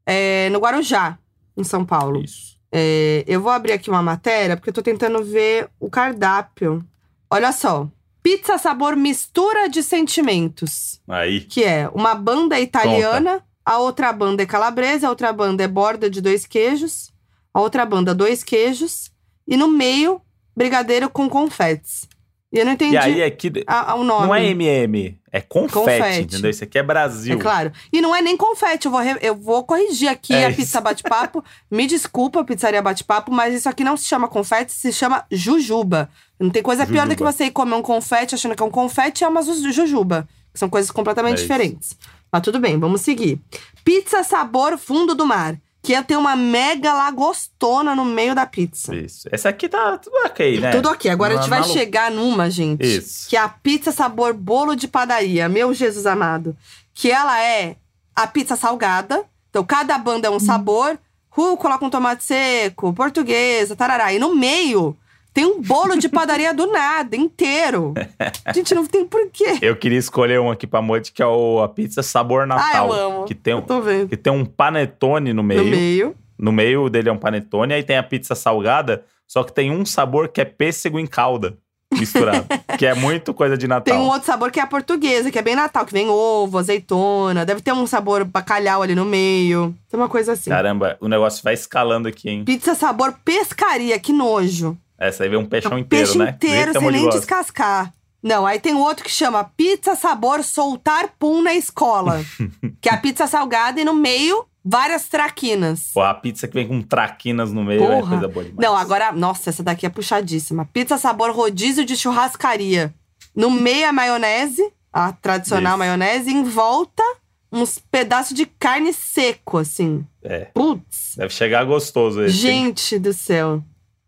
é, 0.05 0.49
no 0.49 0.59
Guarujá, 0.59 1.17
em 1.55 1.63
São 1.63 1.85
Paulo. 1.85 2.21
Isso. 2.23 2.55
É, 2.71 3.23
eu 3.27 3.39
vou 3.41 3.51
abrir 3.51 3.71
aqui 3.71 3.89
uma 3.89 4.03
matéria, 4.03 4.57
porque 4.57 4.69
eu 4.69 4.73
tô 4.73 4.81
tentando 4.81 5.23
ver 5.23 5.69
o 5.79 5.89
cardápio. 5.89 6.85
Olha 7.31 7.51
só. 7.51 7.87
Pizza 8.25 8.57
sabor 8.57 8.95
mistura 8.95 9.69
de 9.69 9.83
sentimentos. 9.83 10.99
Aí. 11.07 11.41
Que 11.41 11.63
é 11.63 11.87
uma 11.93 12.15
banda 12.15 12.59
italiana, 12.59 13.43
a 13.63 13.77
outra 13.77 14.11
banda 14.11 14.41
é 14.41 14.47
calabresa, 14.47 15.05
a 15.05 15.09
outra 15.11 15.31
banda 15.31 15.63
é 15.63 15.67
borda 15.67 16.09
de 16.09 16.19
dois 16.21 16.43
queijos, 16.47 17.11
a 17.53 17.61
outra 17.61 17.85
banda 17.85 18.15
dois 18.15 18.43
queijos, 18.43 19.11
e 19.47 19.55
no 19.55 19.67
meio, 19.67 20.19
brigadeiro 20.57 21.07
com 21.07 21.29
confetes. 21.29 22.07
E 22.51 22.57
eu 22.57 22.65
não 22.65 22.71
entendi 22.71 22.93
E 22.95 22.97
aí 22.97 23.21
aqui. 23.23 23.51
a- 23.67 23.91
a- 23.91 23.95
o 23.95 24.03
nome. 24.03 24.25
Não 24.27 24.33
é 24.35 24.43
MM, 24.45 25.19
é 25.31 25.41
confete, 25.41 25.73
Confete. 25.73 26.21
entendeu? 26.21 26.49
Isso 26.49 26.63
aqui 26.63 26.79
é 26.79 26.83
Brasil. 26.83 27.37
É 27.37 27.39
claro. 27.41 27.71
E 27.93 28.01
não 28.01 28.15
é 28.15 28.21
nem 28.21 28.37
confete. 28.37 28.85
Eu 28.85 28.91
vou, 28.91 29.01
re- 29.01 29.19
eu 29.21 29.35
vou 29.35 29.63
corrigir 29.65 30.07
aqui 30.07 30.33
É 30.33 30.45
a 30.45 30.49
isso. 30.49 30.59
pizza 30.61 30.79
bate-papo. 30.81 31.43
Me 31.69 31.85
desculpa, 31.85 32.43
pizzaria 32.45 32.81
bate-papo, 32.81 33.31
mas 33.31 33.53
isso 33.53 33.67
aqui 33.69 33.83
não 33.83 33.97
se 33.97 34.05
chama 34.05 34.27
confete, 34.27 34.71
se 34.71 34.91
chama 34.93 35.25
jujuba. 35.29 36.09
Não 36.39 36.49
tem 36.49 36.61
coisa 36.63 36.85
pior 36.85 37.03
do 37.07 37.11
que 37.15 37.19
Jujuba. 37.19 37.31
você 37.31 37.45
ir 37.45 37.51
comer 37.51 37.75
um 37.75 37.81
confete 37.81 38.35
achando 38.35 38.55
que 38.55 38.61
é 38.61 38.65
um 38.65 38.71
confete 38.71 39.21
e 39.21 39.25
é 39.25 39.27
uma 39.27 39.41
ju- 39.41 39.71
jujuba. 39.71 40.27
São 40.53 40.69
coisas 40.69 40.91
completamente 40.91 41.39
É 41.39 41.41
diferentes. 41.41 41.97
Mas 42.31 42.41
tudo 42.41 42.59
bem, 42.59 42.77
vamos 42.79 43.01
seguir. 43.01 43.39
Pizza 43.83 44.23
sabor 44.23 44.77
fundo 44.77 45.15
do 45.15 45.25
mar. 45.25 45.55
Que 45.81 45.93
é 45.93 46.01
ter 46.01 46.15
uma 46.17 46.35
mega 46.35 46.93
lagostona 46.93 47.95
no 47.95 48.03
meio 48.03 48.33
da 48.33 48.45
pizza. 48.45 48.95
Isso. 48.95 49.27
Essa 49.31 49.49
aqui 49.49 49.69
tá 49.69 49.97
tudo 49.99 50.15
ok, 50.25 50.59
né? 50.59 50.71
Tudo 50.71 50.89
ok. 50.89 51.11
Agora 51.11 51.35
a 51.35 51.37
gente 51.37 51.49
vai 51.49 51.59
na- 51.59 51.67
chegar 51.67 52.09
numa, 52.09 52.49
gente. 52.49 52.83
Isso. 52.83 53.29
Que 53.29 53.37
é 53.37 53.39
a 53.39 53.47
pizza 53.47 53.91
sabor 53.91 54.33
bolo 54.33 54.75
de 54.75 54.87
padaria. 54.87 55.47
Meu 55.47 55.73
Jesus 55.75 56.05
amado. 56.07 56.57
Que 56.93 57.11
ela 57.11 57.39
é 57.41 57.75
a 58.15 58.25
pizza 58.25 58.55
salgada. 58.55 59.23
Então, 59.51 59.63
cada 59.63 59.95
banda 59.99 60.27
é 60.27 60.31
Hum. 60.31 60.35
um 60.35 60.39
sabor. 60.39 60.97
Rúcula 61.29 61.77
com 61.77 61.89
tomate 61.89 62.23
seco, 62.23 62.91
portuguesa, 62.93 63.75
tarará. 63.75 64.11
E 64.13 64.17
no 64.17 64.33
meio 64.35 64.97
tem 65.35 65.45
um 65.45 65.61
bolo 65.61 65.97
de 65.97 66.07
padaria 66.07 66.53
do 66.53 66.71
nada, 66.71 67.13
inteiro. 67.13 67.93
Gente, 68.55 68.73
não 68.73 68.85
tem 68.85 69.03
porquê. 69.03 69.57
Eu 69.61 69.75
queria 69.75 69.99
escolher 69.99 70.39
um 70.39 70.49
aqui 70.49 70.65
pra 70.65 70.81
noite, 70.81 71.11
que 71.11 71.21
é 71.21 71.25
o, 71.27 71.61
a 71.61 71.67
pizza 71.67 72.01
sabor 72.01 72.47
Natal. 72.47 72.65
Ah, 72.65 72.77
eu 72.77 72.93
amo. 72.93 73.25
Que 73.25 73.35
tem, 73.35 73.53
um, 73.53 73.61
que 74.07 74.15
tem 74.15 74.31
um 74.31 74.45
panetone 74.45 75.33
no 75.33 75.43
meio. 75.43 75.65
No 75.65 75.69
meio. 75.69 76.15
No 76.39 76.51
meio 76.53 76.89
dele 76.89 77.09
é 77.09 77.11
um 77.11 77.17
panetone, 77.17 77.73
aí 77.73 77.83
tem 77.83 77.97
a 77.97 78.03
pizza 78.03 78.33
salgada, 78.33 79.03
só 79.27 79.43
que 79.43 79.51
tem 79.51 79.71
um 79.71 79.85
sabor 79.85 80.29
que 80.29 80.39
é 80.39 80.45
pêssego 80.45 80.97
em 80.97 81.05
calda 81.05 81.57
misturado. 81.91 82.45
que 82.79 82.85
é 82.85 82.93
muito 82.93 83.33
coisa 83.33 83.57
de 83.57 83.67
Natal. 83.67 83.93
Tem 83.93 84.01
um 84.01 84.07
outro 84.07 84.25
sabor 84.25 84.51
que 84.51 84.59
é 84.59 84.63
a 84.63 84.67
portuguesa, 84.67 85.29
que 85.29 85.39
é 85.39 85.41
bem 85.41 85.55
Natal, 85.55 85.85
que 85.85 85.91
vem 85.91 86.09
ovo, 86.09 86.57
azeitona. 86.57 87.45
Deve 87.45 87.61
ter 87.61 87.73
um 87.73 87.85
sabor 87.85 88.23
bacalhau 88.23 88.81
ali 88.81 88.95
no 88.95 89.03
meio. 89.05 89.75
Tem 89.89 89.99
uma 89.99 90.09
coisa 90.09 90.31
assim. 90.33 90.49
Caramba, 90.49 90.97
o 91.01 91.09
negócio 91.09 91.43
vai 91.43 91.53
escalando 91.53 92.07
aqui, 92.07 92.29
hein? 92.29 92.45
Pizza 92.45 92.73
sabor 92.73 93.15
pescaria, 93.23 93.99
que 93.99 94.13
nojo. 94.13 94.77
Essa 94.97 95.23
aí 95.23 95.29
vem 95.29 95.39
um 95.39 95.45
peixão 95.45 95.71
É 95.73 95.75
um 95.75 95.79
inteiro, 95.79 96.05
peixe 96.05 96.17
né? 96.17 96.29
inteiro 96.31 96.71
a 96.71 96.79
sem 96.79 96.91
nem 96.91 97.03
gosta. 97.03 97.19
descascar. 97.19 97.93
Não, 98.23 98.45
aí 98.45 98.59
tem 98.59 98.73
outro 98.75 99.03
que 99.03 99.11
chama 99.11 99.43
pizza 99.43 99.95
sabor 99.95 100.43
soltar 100.43 101.09
pum 101.19 101.41
na 101.43 101.53
escola. 101.53 102.23
que 102.81 102.89
é 102.89 102.93
a 102.93 102.97
pizza 102.97 103.27
salgada 103.27 103.79
e 103.79 103.85
no 103.85 103.93
meio, 103.93 104.45
várias 104.63 105.07
traquinas. 105.07 105.91
Pô, 105.93 106.01
a 106.01 106.13
pizza 106.13 106.47
que 106.47 106.55
vem 106.55 106.67
com 106.67 106.81
traquinas 106.81 107.51
no 107.53 107.63
meio 107.63 107.83
é 107.83 107.87
Porra. 107.87 108.09
coisa 108.09 108.27
boa 108.27 108.45
demais. 108.45 108.67
Não, 108.67 108.75
agora, 108.75 109.11
nossa, 109.11 109.49
essa 109.51 109.61
daqui 109.61 109.85
é 109.85 109.89
puxadíssima. 109.89 110.65
Pizza 110.73 110.97
sabor 110.97 111.29
rodízio 111.31 111.85
de 111.85 111.95
churrascaria. 111.95 112.93
No 113.35 113.51
meio 113.51 113.87
a 113.89 113.93
maionese, 113.93 114.71
a 114.91 115.11
tradicional 115.11 115.73
Isso. 115.73 115.79
maionese, 115.79 116.31
em 116.31 116.43
volta 116.43 117.03
uns 117.51 117.77
pedaços 117.77 118.35
de 118.35 118.45
carne 118.45 118.91
seco, 118.91 119.59
assim. 119.59 120.03
É, 120.23 120.45
Putz. 120.53 121.13
deve 121.15 121.31
chegar 121.33 121.63
gostoso 121.63 122.23
esse. 122.23 122.47
hein? 122.47 122.65
Gente 122.65 122.97
do 122.97 123.13
céu. 123.13 123.61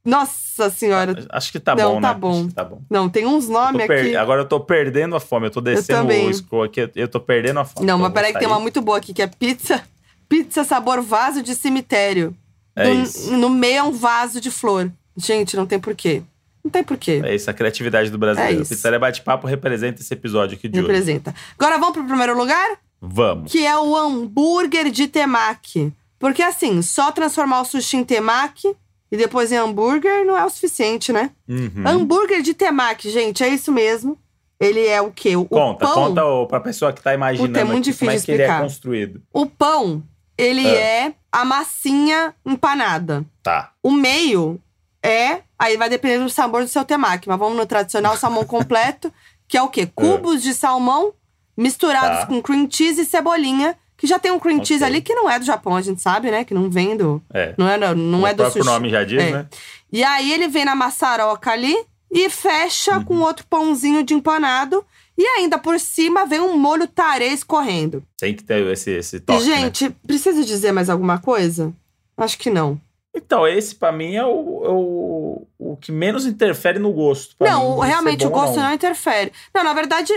Nossa 0.08 0.70
senhora. 0.70 1.14
Acho 1.30 1.52
que 1.52 1.60
tá 1.60 1.76
Não, 1.76 1.96
bom, 1.96 2.02
tá 2.02 2.14
né? 2.14 2.20
bom. 2.20 2.32
Acho 2.40 2.48
que 2.48 2.54
tá 2.54 2.64
bom. 2.64 2.82
Não, 2.90 3.10
tem 3.10 3.26
uns 3.26 3.46
Eu 3.48 3.52
nomes 3.52 3.86
per- 3.86 4.06
aqui. 4.06 4.16
Agora 4.16 4.42
eu 4.42 4.46
tô 4.46 4.60
perdendo 4.62 5.16
a 5.16 5.20
fome. 5.20 5.48
Eu 5.48 5.52
tô 5.52 5.60
descendo 5.60 6.00
também. 6.04 6.30
o 6.30 6.34
scroll 6.34 6.64
aqui. 6.64 6.90
Eu 6.96 7.08
tô 7.10 7.20
perdendo 7.20 7.60
a 7.60 7.66
fome. 7.66 7.86
Não, 7.86 7.96
Então 7.96 8.00
mas 8.00 8.08
eu 8.10 8.14
peraí 8.14 8.32
que 8.34 8.40
tem 8.40 8.48
uma 8.48 8.60
muito 8.60 8.82
boa 8.82 8.98
aqui, 9.00 9.14
que 9.14 9.22
é 9.22 9.28
pizza. 9.28 9.84
Pizza 10.30 10.64
sabor 10.64 11.02
vaso 11.02 11.44
de 11.44 11.54
cemitério. 11.54 12.34
É 12.76 12.90
isso. 12.90 13.32
No 13.34 13.50
meio 13.50 13.78
é 13.80 13.84
um 13.84 13.92
vaso 13.92 14.40
de 14.40 14.50
flor. 14.50 14.90
Gente, 15.18 15.58
não 15.58 15.66
tem 15.66 15.80
porquê. 15.80 16.22
Não 16.64 16.72
tem 16.72 16.84
porquê. 16.84 17.22
É 17.26 17.36
isso, 17.36 17.50
a 17.50 17.54
criatividade 17.54 18.10
do 18.10 18.18
brasileiro. 18.18 18.60
É 18.60 18.62
isso. 18.62 18.70
Pizzaria 18.70 19.00
Bate-Papo 19.00 19.46
representa 19.48 20.02
esse 20.02 20.14
episódio 20.14 20.58
aqui 20.58 20.68
de 20.70 20.80
hoje. 20.80 20.88
Representa. 20.88 21.34
Agora 21.58 21.78
vamos 21.78 21.94
pro 21.94 22.04
primeiro 22.06 22.38
lugar? 22.38 22.78
Vamos. 23.02 23.52
Que 23.52 23.66
é 23.66 23.78
o 23.78 23.96
hambúrguer 23.96 24.90
de 24.92 25.08
temaki. 25.08 25.92
Porque 26.20 26.42
assim, 26.42 26.82
só 26.82 27.12
transformar 27.12 27.62
o 27.62 27.66
sushi 27.66 27.98
em 27.98 28.04
temaki 28.04 28.76
e 29.12 29.18
depois 29.18 29.52
em 29.52 29.56
hambúrguer 29.58 30.26
não 30.26 30.38
é 30.38 30.44
o 30.46 30.50
suficiente, 30.50 31.12
né? 31.14 31.32
Uhum. 31.48 31.84
Hambúrguer 31.86 32.42
de 32.42 32.54
temaki, 32.54 33.10
gente, 33.10 33.44
é 33.44 33.48
isso 33.50 33.72
mesmo. 33.72 34.18
Ele 34.60 34.86
é 34.88 35.00
o 35.02 35.12
quê? 35.12 35.36
O 35.36 35.46
Conta, 35.46 35.86
pão, 35.86 35.94
conta 35.94 36.26
ô, 36.26 36.48
pra 36.48 36.60
pessoa 36.60 36.92
que 36.92 37.02
tá 37.02 37.14
imaginando 37.14 37.50
Puta, 37.50 37.60
é 37.60 37.64
muito 37.64 37.90
aqui 37.90 38.00
como 38.00 38.10
é 38.10 38.14
difícil 38.16 38.26
que 38.26 38.32
ele 38.32 38.42
é 38.42 38.46
explicar. 38.46 38.64
construído. 38.64 39.22
O 39.32 39.46
pão 39.46 40.04
ele 40.38 40.68
Ah. 40.68 40.80
é 40.80 41.14
a 41.32 41.46
massinha 41.46 42.34
empanada. 42.46 43.24
Tá. 43.44 43.72
O 43.84 43.92
meio 43.92 44.60
é. 45.04 45.42
Aí 45.60 45.78
vai 45.78 45.90
depender 45.90 46.20
do 46.20 46.30
sabor 46.30 46.62
do 46.64 46.68
seu 46.68 46.84
temaki. 46.84 47.28
Mas 47.28 47.38
vamos 47.40 47.56
no 47.58 47.66
tradicional 47.66 48.18
salmão 48.18 48.44
completo, 48.46 49.12
que 49.48 49.58
é 49.58 49.62
o 49.62 49.70
quê? 49.70 49.86
Cubos 49.94 50.42
de 50.42 50.54
salmão 50.54 51.14
misturados 51.56 52.20
Tá. 52.22 52.26
com 52.28 52.42
cream 52.42 52.68
cheese 52.70 53.02
e 53.02 53.06
cebolinha. 53.06 53.76
Que 53.98 54.06
já 54.06 54.20
tem 54.20 54.32
um 54.32 54.40
cream 54.40 54.64
cheese 54.64 54.84
Ok. 54.84 54.94
ali 54.96 55.02
que 55.02 55.14
não 55.16 55.28
é 55.30 55.40
do 55.40 55.46
Japão, 55.46 55.76
a 55.76 55.82
gente 55.82 56.02
sabe, 56.02 56.30
né? 56.30 56.44
Que 56.44 56.54
não 56.54 56.70
vem 56.70 56.96
do. 56.96 57.22
É. 57.34 57.56
Não 57.58 57.68
é, 57.68 57.78
não 57.96 58.22
o 58.22 58.28
é 58.28 58.34
do 58.34 58.38
próprio 58.44 58.64
sushi. 58.64 58.74
nome 58.74 58.90
já 58.90 59.04
diz, 59.04 59.22
É. 59.24 59.32
né? 59.32 59.48
E 59.92 60.04
aí 60.04 60.32
ele 60.32 60.48
vem 60.48 60.64
na 60.66 60.76
maçaroca 60.76 61.52
ali 61.52 61.76
e 62.12 62.30
fecha 62.30 62.98
Uhum. 62.98 63.04
com 63.04 63.18
outro 63.22 63.46
pãozinho 63.50 64.04
de 64.04 64.14
empanado. 64.14 64.86
E 65.18 65.26
ainda 65.26 65.58
por 65.58 65.80
cima 65.80 66.28
vem 66.28 66.40
um 66.40 66.56
molho 66.58 66.88
tarê 66.88 67.30
escorrendo. 67.30 68.04
Tem 68.20 68.36
que 68.36 68.44
ter 68.44 68.64
esse, 68.68 68.92
esse 68.92 69.20
toque, 69.20 69.44
né? 69.44 69.56
Gente, 69.62 69.90
preciso 70.06 70.46
dizer 70.46 70.72
mais 70.72 70.92
alguma 70.92 71.18
coisa? 71.18 71.74
Acho 72.16 72.38
que 72.38 72.52
não. 72.52 72.80
Então, 73.16 73.48
esse 73.48 73.74
pra 73.74 73.92
mim 73.92 74.14
é 74.16 74.24
o, 74.24 74.62
é 74.64 74.70
o, 74.70 75.48
o 75.58 75.76
que 75.78 75.92
menos 75.92 76.28
interfere 76.28 76.78
no 76.78 76.94
gosto. 76.94 77.36
Não, 77.40 77.80
mim, 77.82 77.88
realmente 77.88 78.28
o 78.28 78.30
bom 78.30 78.36
ou 78.38 78.46
gosto 78.46 78.60
não. 78.60 78.72
interfere. 78.72 79.32
Não, 79.56 79.64
na 79.64 79.74
verdade, 79.74 80.14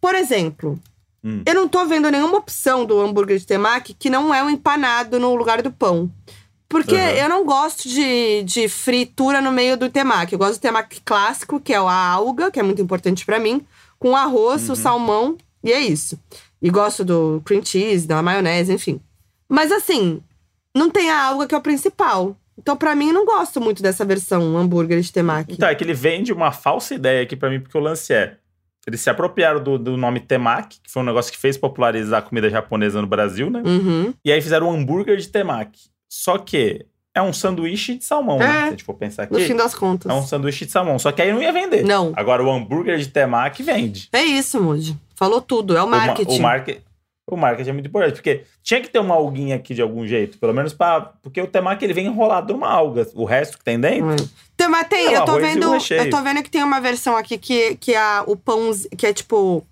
por 0.00 0.14
exemplo, 0.14 0.80
Hum. 1.24 1.42
eu 1.44 1.54
não 1.54 1.66
tô 1.68 1.84
vendo 1.84 2.10
nenhuma 2.10 2.38
opção 2.38 2.84
do 2.84 3.00
hambúrguer 3.00 3.38
de 3.38 3.46
temaki 3.46 3.92
que 3.92 4.08
não 4.08 4.32
é 4.32 4.42
um 4.42 4.48
empanado 4.50 5.18
no 5.18 5.34
lugar 5.34 5.60
do 5.62 5.70
pão. 5.72 6.10
Porque 6.68 6.94
Uhum. 6.94 7.00
eu 7.00 7.28
não 7.28 7.44
gosto 7.46 7.88
de, 7.88 8.42
de 8.44 8.68
fritura 8.68 9.40
no 9.40 9.50
meio 9.50 9.76
do 9.76 9.88
temaki. 9.88 10.34
Eu 10.34 10.38
gosto 10.38 10.58
do 10.58 10.60
temaki 10.60 11.00
clássico, 11.02 11.58
que 11.58 11.72
é 11.72 11.76
a 11.78 11.82
alga, 12.10 12.50
que 12.50 12.60
é 12.60 12.62
muito 12.62 12.80
importante 12.82 13.24
pra 13.24 13.38
mim, 13.40 13.62
com 13.98 14.14
arroz, 14.14 14.66
Uhum. 14.68 14.74
o 14.74 14.76
salmão, 14.76 15.38
e 15.64 15.72
é 15.72 15.80
isso. 15.80 16.18
E 16.60 16.68
gosto 16.70 17.04
do 17.04 17.40
cream 17.44 17.64
cheese, 17.64 18.06
da 18.06 18.22
maionese, 18.22 18.72
enfim. 18.72 19.00
Mas 19.48 19.72
assim, 19.72 20.22
não 20.76 20.90
tem 20.90 21.10
a 21.10 21.20
alga 21.24 21.46
que 21.46 21.54
é 21.54 21.58
o 21.58 21.62
principal. 21.62 22.36
Então, 22.58 22.76
pra 22.76 22.94
mim, 22.94 23.08
eu 23.08 23.14
não 23.14 23.24
gosto 23.24 23.60
muito 23.60 23.82
dessa 23.82 24.04
versão 24.04 24.56
hambúrguer 24.58 25.00
de 25.00 25.12
temaki. 25.12 25.54
Então, 25.54 25.68
é 25.68 25.74
que 25.74 25.82
ele 25.82 25.94
vende 25.94 26.32
uma 26.32 26.52
falsa 26.52 26.94
ideia 26.94 27.22
aqui 27.22 27.34
pra 27.36 27.48
mim, 27.48 27.60
porque 27.60 27.78
o 27.78 27.80
lance 27.80 28.12
é. 28.12 28.36
Eles 28.88 29.00
se 29.02 29.10
apropriaram 29.10 29.62
do, 29.62 29.78
do 29.78 29.96
nome 29.96 30.18
temaki, 30.18 30.80
que 30.82 30.90
foi 30.90 31.02
um 31.02 31.06
negócio 31.06 31.30
que 31.30 31.38
fez 31.38 31.56
popularizar 31.58 32.20
a 32.20 32.22
comida 32.22 32.48
japonesa 32.48 33.00
no 33.00 33.06
Brasil, 33.06 33.50
né? 33.50 33.62
Uhum. 33.64 34.14
E 34.24 34.32
aí 34.32 34.40
fizeram 34.40 34.68
um 34.68 34.72
hambúrguer 34.72 35.18
de 35.18 35.28
temaki. 35.28 35.78
Só 36.08 36.38
que 36.38 36.86
é 37.14 37.20
um 37.20 37.32
sanduíche 37.32 37.96
de 37.98 38.04
salmão, 38.04 38.38
né? 38.38 38.46
É. 38.46 38.50
Se 38.52 38.56
a 38.66 38.70
gente 38.70 38.84
for 38.84 38.94
pensar 38.94 39.24
aqui. 39.24 39.34
No 39.34 39.40
fim 39.40 39.54
das 39.54 39.74
contas. 39.74 40.10
É 40.10 40.14
um 40.14 40.22
sanduíche 40.26 40.64
de 40.64 40.72
salmão. 40.72 40.98
Só 40.98 41.12
que 41.12 41.20
aí 41.20 41.30
não 41.32 41.42
ia 41.42 41.52
vender. 41.52 41.84
Não. 41.84 42.12
Agora 42.16 42.42
o 42.42 42.50
hambúrguer 42.50 42.96
de 42.98 43.08
temaki 43.08 43.62
vende. 43.62 44.08
É 44.12 44.22
isso, 44.22 44.58
Moody. 44.60 44.96
Falou 45.14 45.40
tudo. 45.42 45.76
É 45.76 45.82
o 45.82 45.84
O 45.84 45.88
ma- 45.90 46.06
marketing. 46.06 46.38
O, 46.38 46.42
market, 46.42 46.78
o 47.34 47.38
marketing 47.38 47.70
é 47.70 47.72
muito 47.72 47.88
importante, 47.88 48.14
porque 48.14 48.42
tinha 48.62 48.80
que 48.80 48.88
ter 48.88 48.98
uma 48.98 49.14
alguinha 49.14 49.56
aqui 49.56 49.74
de 49.74 49.82
algum 49.82 50.06
jeito, 50.06 50.38
pelo 50.38 50.52
menos 50.54 50.72
para 50.72 51.00
porque 51.22 51.40
o 51.40 51.46
temaki 51.46 51.84
ele 51.84 51.92
vem 51.94 52.06
enrolado 52.06 52.52
numa 52.52 52.68
alga, 52.68 53.06
o 53.14 53.24
resto 53.24 53.58
que 53.58 53.64
tem 53.64 53.78
dentro. 53.78 54.28
Tem, 54.56 54.68
mas 54.68 54.88
tem, 54.88 55.08
É 55.14 55.16
eu 55.18 55.24
tô 55.24 55.38
e 55.38 55.40
vendo. 55.42 55.74
Eu 55.74 56.10
tô 56.10 56.22
vendo 56.22 56.42
que 56.42 56.50
tem 56.50 56.62
uma 56.62 56.80
versão 56.80 57.16
aqui 57.16 57.36
que, 57.38 57.76
que 57.76 57.94
é 57.94 58.22
o 58.26 58.36
pão, 58.36 58.70
que 58.96 59.06
é 59.06 59.12
tipo. 59.12 59.64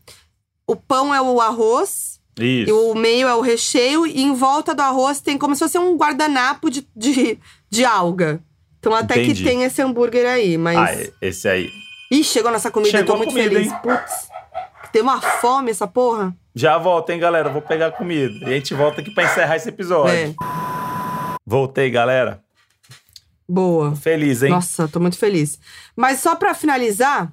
O 0.66 0.74
pão 0.76 1.14
é 1.14 1.20
o 1.22 1.40
arroz, 1.40 2.20
e 2.38 2.64
Isso. 2.64 2.90
o 2.90 2.94
meio 2.94 3.28
é 3.28 3.34
o 3.34 3.40
recheio, 3.40 4.06
e 4.06 4.20
em 4.22 4.34
volta 4.34 4.74
do 4.74 4.82
arroz 4.82 5.20
tem 5.20 5.38
como 5.38 5.54
se 5.54 5.60
fosse 5.60 5.78
um 5.78 5.96
guardanapo 5.96 6.68
de, 6.70 6.86
de, 6.94 7.38
de 7.70 7.84
alga. 7.84 8.40
Então 8.78 8.94
até 8.94 9.14
Entendi. 9.22 9.42
que 9.42 9.48
tem 9.48 9.62
esse 9.64 9.80
hambúrguer 9.82 10.26
aí, 10.26 10.56
mas. 10.58 10.76
Ah, 10.76 10.92
é- 10.92 11.12
esse 11.22 11.48
aí. 11.48 11.68
Ih, 12.12 12.22
chegou 12.22 12.52
nossa 12.52 12.70
comida, 12.70 12.98
eu 12.98 13.04
tô 13.04 13.12
Chegou 13.12 13.14
a 13.14 13.18
muito 13.18 13.30
comida, 13.30 13.50
feliz. 13.50 13.72
hein? 13.72 13.78
Putz. 13.82 14.28
Tem 14.96 15.02
uma 15.02 15.20
fome 15.20 15.70
essa 15.70 15.86
porra. 15.86 16.34
Já 16.54 16.78
volta, 16.78 17.12
hein, 17.12 17.20
galera? 17.20 17.50
Vou 17.50 17.60
pegar 17.60 17.92
comida. 17.92 18.32
E 18.48 18.54
a 18.54 18.56
gente 18.56 18.72
volta 18.72 19.02
aqui 19.02 19.10
pra 19.10 19.24
encerrar 19.24 19.56
esse 19.56 19.68
episódio. 19.68 20.14
É. 20.14 20.34
Voltei, 21.44 21.90
galera. 21.90 22.42
Boa. 23.46 23.94
Feliz, 23.94 24.42
hein? 24.42 24.48
Nossa, 24.52 24.88
tô 24.88 24.98
muito 24.98 25.18
feliz. 25.18 25.58
Mas 25.94 26.20
só 26.20 26.34
pra 26.34 26.54
finalizar, 26.54 27.30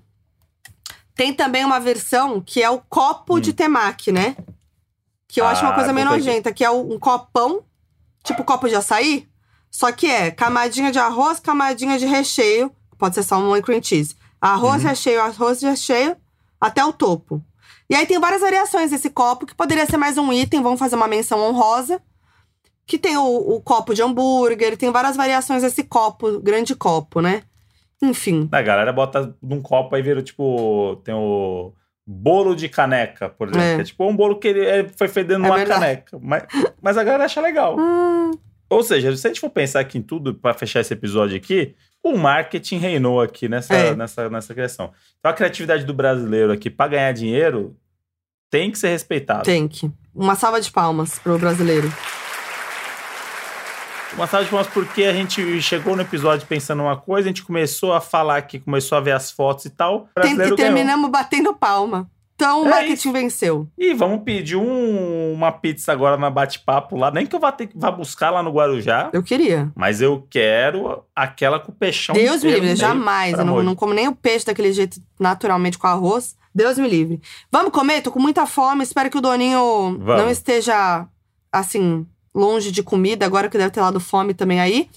tem 1.15 1.33
também 1.33 1.63
uma 1.63 1.79
versão 1.79 2.41
que 2.41 2.61
é 2.61 2.69
o 2.69 2.79
copo 2.79 3.39
de 3.39 3.53
temaki, 3.53 4.11
né? 4.11 4.35
Que 5.25 5.39
eu 5.39 5.45
acho 5.47 5.61
uma 5.61 5.69
Hum. 5.69 5.71
Ah, 5.71 5.75
coisa 5.75 5.93
meio 5.93 6.09
nojenta, 6.09 6.51
que 6.51 6.65
é 6.65 6.69
um 6.69 6.99
copão, 6.99 7.63
tipo 8.25 8.43
copo 8.43 8.67
de 8.67 8.75
açaí, 8.75 9.25
só 9.71 9.89
que 9.93 10.05
é 10.07 10.31
camadinha 10.31 10.91
de 10.91 10.99
arroz, 10.99 11.39
camadinha 11.39 11.97
de 11.97 12.05
recheio, 12.07 12.69
pode 12.97 13.15
ser 13.15 13.23
salmão 13.23 13.55
e 13.55 13.61
cream 13.61 13.81
cheese. 13.81 14.17
Arroz, 14.41 14.83
Uhum. 14.83 14.89
recheio, 14.89 15.21
arroz, 15.21 15.61
recheio, 15.61 16.17
até 16.59 16.83
o 16.83 16.91
topo. 16.91 17.41
E 17.89 17.95
aí 17.95 18.05
tem 18.05 18.19
várias 18.19 18.41
variações 18.41 18.91
desse 18.91 19.09
copo, 19.09 19.45
que 19.45 19.55
poderia 19.55 19.85
ser 19.85 19.97
mais 19.97 20.17
um 20.17 20.31
item, 20.31 20.61
vamos 20.61 20.79
fazer 20.79 20.95
uma 20.95 21.07
menção 21.07 21.39
honrosa. 21.39 22.01
Que 22.85 22.97
tem 22.97 23.15
o, 23.15 23.23
o 23.55 23.61
copo 23.61 23.93
de 23.93 24.01
hambúrguer, 24.01 24.75
tem 24.77 24.91
várias 24.91 25.15
variações 25.15 25.61
desse 25.63 25.83
copo, 25.83 26.39
grande 26.41 26.75
copo, 26.75 27.21
né? 27.21 27.43
Enfim. 28.01 28.49
A 28.51 28.61
galera 28.61 28.91
bota 28.91 29.33
num 29.41 29.61
copo 29.61 29.95
aí 29.95 30.01
vira 30.01 30.21
tipo. 30.21 30.97
Tem 31.05 31.13
o 31.15 31.71
bolo 32.05 32.53
de 32.55 32.67
caneca, 32.67 33.29
por 33.29 33.47
exemplo. 33.47 33.65
É. 33.65 33.81
É 33.81 33.83
tipo 33.85 34.05
um 34.05 34.13
bolo 34.13 34.37
que 34.37 34.49
ele 34.49 34.89
foi 34.97 35.07
fedendo 35.07 35.45
É 35.45 35.47
numa 35.47 35.55
verdade. 35.57 35.79
caneca. 35.79 36.19
Mas, 36.21 36.43
mas 36.81 36.97
a 36.97 37.03
galera 37.05 37.23
acha 37.23 37.39
legal. 37.39 37.77
Hum, 37.79 38.31
Ou 38.73 38.83
seja, 38.83 39.15
se 39.15 39.27
a 39.27 39.29
gente 39.29 39.39
for 39.39 39.49
pensar 39.49 39.79
aqui 39.79 39.97
em 39.97 40.01
tudo, 40.01 40.33
pra 40.33 40.53
fechar 40.53 40.79
esse 40.81 40.93
episódio 40.93 41.35
aqui, 41.37 41.75
o 42.03 42.17
marketing 42.17 42.77
reinou 42.77 43.21
aqui 43.21 43.47
nessa, 43.47 43.73
É. 43.73 43.95
nessa, 43.95 44.29
nessa 44.29 44.53
criação. 44.53 44.91
Então 45.19 45.31
a 45.31 45.33
criatividade 45.33 45.85
do 45.85 45.93
brasileiro 45.93 46.51
aqui 46.51 46.69
pra 46.69 46.87
ganhar 46.87 47.11
dinheiro 47.13 47.75
tem 48.49 48.69
que 48.71 48.77
ser 48.77 48.89
respeitada. 48.89 49.43
tem 49.43 49.67
que. 49.67 49.91
Uma 50.13 50.35
salva 50.35 50.59
de 50.61 50.71
palmas 50.71 51.17
pro 51.19 51.39
brasileiro. 51.39 51.91
Uma 54.15 54.27
salva 54.27 54.43
de 54.45 54.51
palmas 54.51 54.67
porque 54.67 55.05
a 55.05 55.13
gente 55.13 55.59
chegou 55.61 55.95
no 55.95 56.03
episódio 56.03 56.45
pensando 56.45 56.83
uma 56.83 56.95
coisa, 56.95 57.27
a 57.27 57.31
gente 57.31 57.41
começou 57.43 57.93
a 57.93 57.99
falar 58.01 58.37
aqui, 58.37 58.59
começou 58.59 58.95
a 58.97 59.01
ver 59.01 59.11
as 59.13 59.31
fotos 59.31 59.65
e 59.65 59.71
tal. 59.71 60.07
E 60.23 60.35
ganhou. 60.35 60.55
terminamos 60.55 61.09
batendo 61.09 61.53
palma. 61.55 62.07
Então 62.43 62.63
o 62.63 62.67
É 62.67 62.69
marketing 62.69 63.11
venceu. 63.13 63.67
E 63.77 63.93
vamos 63.93 64.23
pedir 64.23 64.55
um- 64.57 65.33
uma 65.33 65.51
pizza 65.51 65.91
agora 65.93 66.17
na 66.17 66.29
bate-papo 66.29 66.97
lá. 66.97 67.09
Nem 67.09 67.25
que 67.25 67.35
eu 67.35 67.39
vá 67.39 67.51
ter 67.51 67.69
vá 67.73 67.89
buscar 67.89 68.29
lá 68.31 68.43
no 68.43 68.51
Guarujá, 68.51 69.09
Eu 69.13 69.23
queria. 69.23 69.71
mas 69.75 70.01
eu 70.01 70.27
quero 70.29 71.03
aquela 71.15 71.59
com 71.59 71.71
o 71.71 71.75
peixão. 71.75 72.13
Deus 72.13 72.43
me 72.43 72.51
livre, 72.51 72.75
jamais. 72.75 73.37
Eu 73.37 73.45
não, 73.45 73.63
não 73.63 73.75
como 73.75 73.93
nem 73.93 74.07
o 74.07 74.15
peixe 74.15 74.45
daquele 74.45 74.73
jeito 74.73 74.99
naturalmente 75.19 75.77
com 75.77 75.87
arroz. 75.87 76.35
Deus 76.53 76.77
me 76.77 76.87
livre. 76.87 77.19
Vamos 77.51 77.71
comer? 77.71 78.01
Tô 78.01 78.11
com 78.11 78.19
muita 78.19 78.45
fome. 78.45 78.83
Espero 78.83 79.09
que 79.09 79.17
o 79.17 79.21
Doninho 79.21 79.97
Vamos. 79.99 80.21
não 80.23 80.29
esteja, 80.29 81.07
assim, 81.51 82.05
longe 82.35 82.71
de 82.71 82.83
comida, 82.83 83.25
agora 83.25 83.49
que 83.49 83.57
deve 83.57 83.71
ter 83.71 83.81
lado 83.81 83.99
fome 83.99 84.33
também 84.33 84.59
aí. 84.59 84.89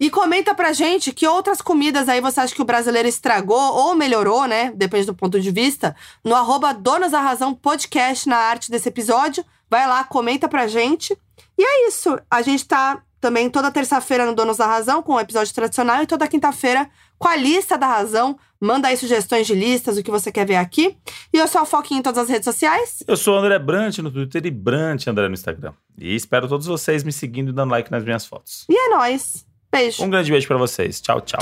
E 0.00 0.08
comenta 0.08 0.54
pra 0.54 0.72
gente 0.72 1.12
que 1.12 1.26
outras 1.26 1.60
comidas 1.60 2.08
aí 2.08 2.22
você 2.22 2.40
acha 2.40 2.54
que 2.54 2.62
o 2.62 2.64
brasileiro 2.64 3.06
estragou 3.06 3.60
ou 3.60 3.94
melhorou, 3.94 4.46
né? 4.46 4.72
Depende 4.74 5.06
do 5.06 5.14
ponto 5.14 5.38
de 5.38 5.50
vista. 5.50 5.94
No 6.24 6.34
arroba 6.34 6.72
Donas 6.72 7.12
da 7.12 7.20
Razão 7.20 7.54
Podcast 7.54 8.26
na 8.26 8.38
arte 8.38 8.70
desse 8.70 8.88
episódio. 8.88 9.44
Vai 9.68 9.86
lá, 9.86 10.02
comenta 10.02 10.48
pra 10.48 10.66
gente. 10.66 11.14
E 11.58 11.62
é 11.62 11.86
isso. 11.86 12.18
A 12.30 12.40
gente 12.40 12.66
tá 12.66 13.02
também 13.20 13.50
toda 13.50 13.70
terça-feira 13.70 14.24
no 14.24 14.34
Donos 14.34 14.56
da 14.56 14.66
Razão 14.66 15.02
com 15.02 15.12
o 15.12 15.20
episódio 15.20 15.54
tradicional 15.54 16.02
e 16.02 16.06
toda 16.06 16.26
quinta-feira 16.26 16.88
com 17.18 17.28
a 17.28 17.36
lista 17.36 17.76
da 17.76 17.86
razão. 17.86 18.38
Manda 18.58 18.88
aí 18.88 18.96
sugestões 18.96 19.46
de 19.46 19.54
listas, 19.54 19.98
o 19.98 20.02
que 20.02 20.10
você 20.10 20.32
quer 20.32 20.46
ver 20.46 20.56
aqui. 20.56 20.96
E 21.30 21.36
eu 21.36 21.46
sou 21.46 21.60
a 21.60 21.66
Foquinha 21.66 22.00
em 22.00 22.02
todas 22.02 22.24
as 22.24 22.28
redes 22.30 22.44
sociais. 22.46 23.02
Eu 23.06 23.18
sou 23.18 23.34
o 23.34 23.38
André 23.38 23.58
Brant 23.58 23.98
no 23.98 24.10
Twitter 24.10 24.46
e 24.46 24.50
Brant 24.50 25.06
André 25.06 25.28
no 25.28 25.34
Instagram. 25.34 25.74
E 25.98 26.14
espero 26.14 26.48
todos 26.48 26.66
vocês 26.66 27.04
me 27.04 27.12
seguindo 27.12 27.50
e 27.50 27.52
dando 27.52 27.70
like 27.70 27.90
nas 27.90 28.02
minhas 28.02 28.24
fotos. 28.24 28.64
E 28.68 28.74
é 28.74 28.88
nóis. 28.88 29.49
Beijo. 29.72 30.02
Um 30.02 30.10
grande 30.10 30.30
beijo 30.30 30.46
pra 30.46 30.56
vocês. 30.56 31.00
Tchau, 31.00 31.20
tchau. 31.20 31.40